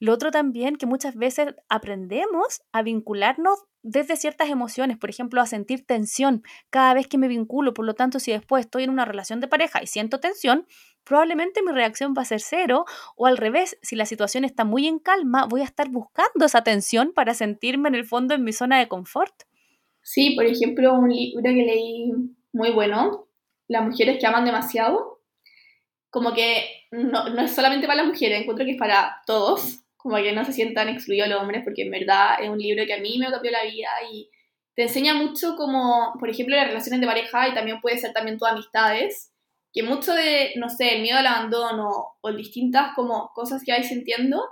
Lo 0.00 0.12
otro 0.12 0.30
también 0.30 0.76
que 0.76 0.86
muchas 0.86 1.14
veces 1.14 1.54
aprendemos 1.68 2.62
a 2.72 2.82
vincularnos 2.82 3.64
desde 3.82 4.16
ciertas 4.16 4.48
emociones, 4.48 4.96
por 4.96 5.10
ejemplo, 5.10 5.40
a 5.40 5.46
sentir 5.46 5.84
tensión 5.84 6.42
cada 6.70 6.94
vez 6.94 7.08
que 7.08 7.18
me 7.18 7.28
vinculo, 7.28 7.74
por 7.74 7.84
lo 7.84 7.94
tanto, 7.94 8.20
si 8.20 8.30
después 8.30 8.64
estoy 8.64 8.84
en 8.84 8.90
una 8.90 9.04
relación 9.04 9.40
de 9.40 9.48
pareja 9.48 9.82
y 9.82 9.88
siento 9.88 10.20
tensión, 10.20 10.66
probablemente 11.04 11.62
mi 11.62 11.72
reacción 11.72 12.14
va 12.16 12.22
a 12.22 12.26
ser 12.26 12.40
cero 12.40 12.84
o 13.16 13.26
al 13.26 13.36
revés, 13.36 13.78
si 13.82 13.96
la 13.96 14.06
situación 14.06 14.44
está 14.44 14.64
muy 14.64 14.86
en 14.86 14.98
calma, 14.98 15.46
voy 15.46 15.62
a 15.62 15.64
estar 15.64 15.88
buscando 15.88 16.44
esa 16.44 16.62
tensión 16.62 17.12
para 17.12 17.34
sentirme 17.34 17.88
en 17.88 17.96
el 17.96 18.04
fondo 18.04 18.34
en 18.34 18.44
mi 18.44 18.52
zona 18.52 18.78
de 18.78 18.88
confort. 18.88 19.34
Sí, 20.00 20.34
por 20.36 20.46
ejemplo, 20.46 20.94
un 20.94 21.10
libro 21.10 21.42
que 21.42 21.50
leí 21.50 22.12
muy 22.52 22.70
bueno, 22.70 23.28
Las 23.68 23.84
mujeres 23.84 24.18
que 24.20 24.26
aman 24.26 24.44
demasiado, 24.44 25.20
como 26.10 26.34
que 26.34 26.81
no, 26.92 27.28
no, 27.28 27.42
es 27.42 27.54
solamente 27.54 27.86
para 27.86 28.02
las 28.02 28.06
mujeres, 28.06 28.40
encuentro 28.40 28.64
que 28.64 28.72
es 28.72 28.78
para 28.78 29.22
todos, 29.26 29.80
como 29.96 30.16
que 30.16 30.32
no 30.32 30.44
se 30.44 30.52
sientan 30.52 30.88
excluidos 30.88 31.28
los 31.28 31.40
hombres, 31.40 31.62
porque 31.64 31.82
en 31.82 31.90
verdad 31.90 32.36
es 32.40 32.50
un 32.50 32.58
libro 32.58 32.84
que 32.86 32.94
a 32.94 33.00
mí 33.00 33.18
me 33.18 33.30
cambió 33.30 33.50
la 33.50 33.64
vida 33.64 33.88
y 34.12 34.28
te 34.74 34.82
enseña 34.82 35.14
mucho 35.14 35.56
como, 35.56 36.14
por 36.18 36.28
ejemplo, 36.28 36.56
las 36.56 36.66
relaciones 36.66 37.00
de 37.00 37.06
pareja 37.06 37.48
y 37.48 37.54
también 37.54 37.80
puede 37.80 37.98
ser 37.98 38.12
también 38.12 38.38
tus 38.38 38.48
amistades, 38.48 39.32
que 39.72 39.82
mucho 39.82 40.12
de, 40.12 40.52
no 40.56 40.68
sé, 40.68 40.96
el 40.96 41.02
miedo 41.02 41.18
al 41.18 41.26
abandono 41.26 42.16
o 42.20 42.32
distintas 42.32 42.94
como 42.94 43.30
cosas 43.34 43.62
que 43.64 43.72
vais 43.72 43.88
sintiendo, 43.88 44.42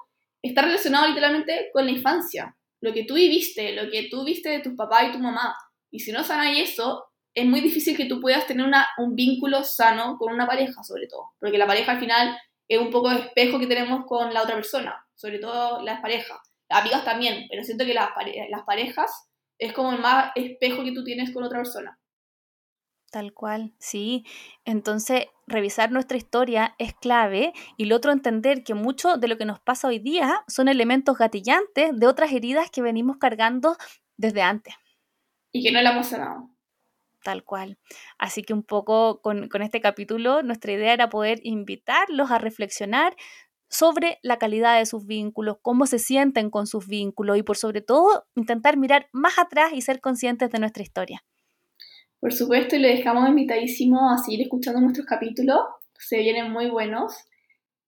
está 0.42 0.62
relacionado 0.62 1.08
literalmente 1.08 1.68
con 1.72 1.84
la 1.84 1.92
infancia, 1.92 2.56
lo 2.80 2.92
que 2.92 3.04
tú 3.04 3.14
viviste, 3.14 3.72
lo 3.72 3.90
que 3.90 4.08
tú 4.10 4.24
viste 4.24 4.48
de 4.48 4.60
tu 4.60 4.74
papá 4.76 5.04
y 5.04 5.12
tu 5.12 5.18
mamá. 5.18 5.54
Y 5.90 6.00
si 6.00 6.12
no 6.12 6.24
sanáis 6.24 6.70
eso, 6.70 7.04
es 7.34 7.46
muy 7.46 7.60
difícil 7.60 7.96
que 7.96 8.06
tú 8.06 8.20
puedas 8.20 8.46
tener 8.46 8.66
una, 8.66 8.88
un 8.98 9.14
vínculo 9.14 9.62
sano 9.62 10.16
con 10.18 10.32
una 10.32 10.46
pareja, 10.46 10.82
sobre 10.82 11.06
todo, 11.06 11.32
porque 11.38 11.58
la 11.58 11.66
pareja 11.66 11.92
al 11.92 12.00
final 12.00 12.36
es 12.68 12.78
un 12.78 12.90
poco 12.90 13.10
de 13.10 13.20
espejo 13.20 13.58
que 13.58 13.66
tenemos 13.66 14.06
con 14.06 14.32
la 14.34 14.42
otra 14.42 14.54
persona, 14.54 15.06
sobre 15.14 15.38
todo 15.38 15.82
las 15.82 16.00
parejas. 16.00 16.38
Las 16.68 16.80
amigas 16.80 17.04
también, 17.04 17.46
pero 17.50 17.64
siento 17.64 17.84
que 17.84 17.94
las, 17.94 18.10
las 18.48 18.62
parejas 18.62 19.28
es 19.58 19.72
como 19.72 19.92
el 19.92 20.00
más 20.00 20.32
espejo 20.36 20.84
que 20.84 20.92
tú 20.92 21.04
tienes 21.04 21.32
con 21.32 21.42
otra 21.42 21.58
persona. 21.58 21.98
Tal 23.10 23.32
cual, 23.34 23.74
sí. 23.80 24.24
Entonces, 24.64 25.26
revisar 25.48 25.90
nuestra 25.90 26.16
historia 26.16 26.76
es 26.78 26.94
clave 26.94 27.52
y 27.76 27.86
lo 27.86 27.96
otro, 27.96 28.12
entender 28.12 28.62
que 28.62 28.74
mucho 28.74 29.16
de 29.16 29.26
lo 29.26 29.36
que 29.36 29.44
nos 29.44 29.58
pasa 29.58 29.88
hoy 29.88 29.98
día 29.98 30.44
son 30.46 30.68
elementos 30.68 31.18
gatillantes 31.18 31.90
de 31.92 32.06
otras 32.06 32.30
heridas 32.30 32.70
que 32.70 32.82
venimos 32.82 33.16
cargando 33.16 33.76
desde 34.16 34.42
antes. 34.42 34.74
Y 35.50 35.64
que 35.64 35.72
no 35.72 35.82
la 35.82 35.90
hemos 35.90 36.06
sanado 36.06 36.50
tal 37.22 37.44
cual. 37.44 37.78
Así 38.18 38.42
que 38.42 38.54
un 38.54 38.62
poco 38.62 39.20
con, 39.20 39.48
este 39.62 39.80
capítulo 39.80 40.42
nuestra 40.42 40.72
idea 40.72 40.92
era 40.92 41.08
poder 41.08 41.40
invitarlos 41.42 42.30
a 42.30 42.38
reflexionar 42.38 43.16
sobre 43.68 44.18
la 44.22 44.38
calidad 44.38 44.78
de 44.78 44.86
sus 44.86 45.06
vínculos, 45.06 45.58
cómo 45.62 45.86
se 45.86 45.98
sienten 45.98 46.50
con 46.50 46.66
sus 46.66 46.88
vínculos 46.88 47.38
y 47.38 47.42
por 47.42 47.56
sobre 47.56 47.82
todo 47.82 48.26
intentar 48.34 48.76
mirar 48.76 49.08
más 49.12 49.38
atrás 49.38 49.72
y 49.72 49.80
ser 49.80 50.00
conscientes 50.00 50.50
de 50.50 50.58
nuestra 50.58 50.82
historia. 50.82 51.24
Por 52.18 52.32
supuesto, 52.32 52.76
y 52.76 52.80
le 52.80 52.96
dejamos 52.96 53.28
invitadísimo 53.28 54.10
a 54.10 54.18
seguir 54.18 54.42
escuchando 54.42 54.80
nuestros 54.80 55.06
capítulos, 55.06 55.60
se 55.98 56.18
vienen 56.18 56.50
muy 56.50 56.68
buenos. 56.68 57.14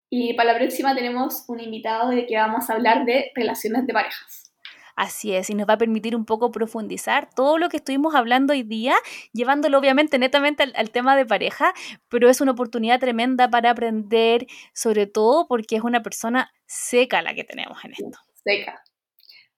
Y 0.09 0.35
para 0.35 0.53
la 0.53 0.59
próxima 0.59 0.95
tenemos 0.95 1.45
un 1.49 1.61
invitado 1.61 2.11
de 2.11 2.27
que 2.27 2.37
vamos 2.37 2.69
a 2.69 2.75
hablar 2.75 3.05
de 3.05 3.31
relaciones 3.35 3.87
de 3.87 3.93
parejas. 3.93 4.52
Así 4.97 5.35
es, 5.35 5.51
y 5.51 5.55
nos 5.55 5.69
va 5.69 5.75
a 5.75 5.79
permitir 5.79 6.15
un 6.15 6.25
poco 6.25 6.51
profundizar 6.51 7.29
todo 7.35 7.59
lo 7.59 7.69
que 7.69 7.79
estuvimos 7.79 8.15
hablando 8.15 8.53
hoy 8.53 8.63
día, 8.63 8.95
llevándolo 9.33 9.79
obviamente 9.79 10.19
netamente 10.19 10.63
al, 10.63 10.91
tema 10.91 11.17
de 11.17 11.25
pareja, 11.25 11.73
pero 12.09 12.29
es 12.29 12.41
una 12.41 12.53
oportunidad 12.53 13.01
tremenda 13.01 13.49
para 13.49 13.71
aprender, 13.71 14.47
sobre 14.75 15.07
todo 15.07 15.47
porque 15.49 15.77
es 15.77 15.83
una 15.83 16.03
persona 16.03 16.53
seca 16.67 17.23
la 17.23 17.35
que 17.35 17.45
tenemos 17.45 17.83
en 17.85 17.93
esto. 17.93 18.19
Seca. 18.45 18.83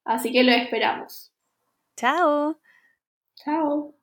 Así 0.05 0.31
que 0.31 0.43
lo 0.43 0.51
esperamos. 0.51 1.33
Chao. 3.35 3.95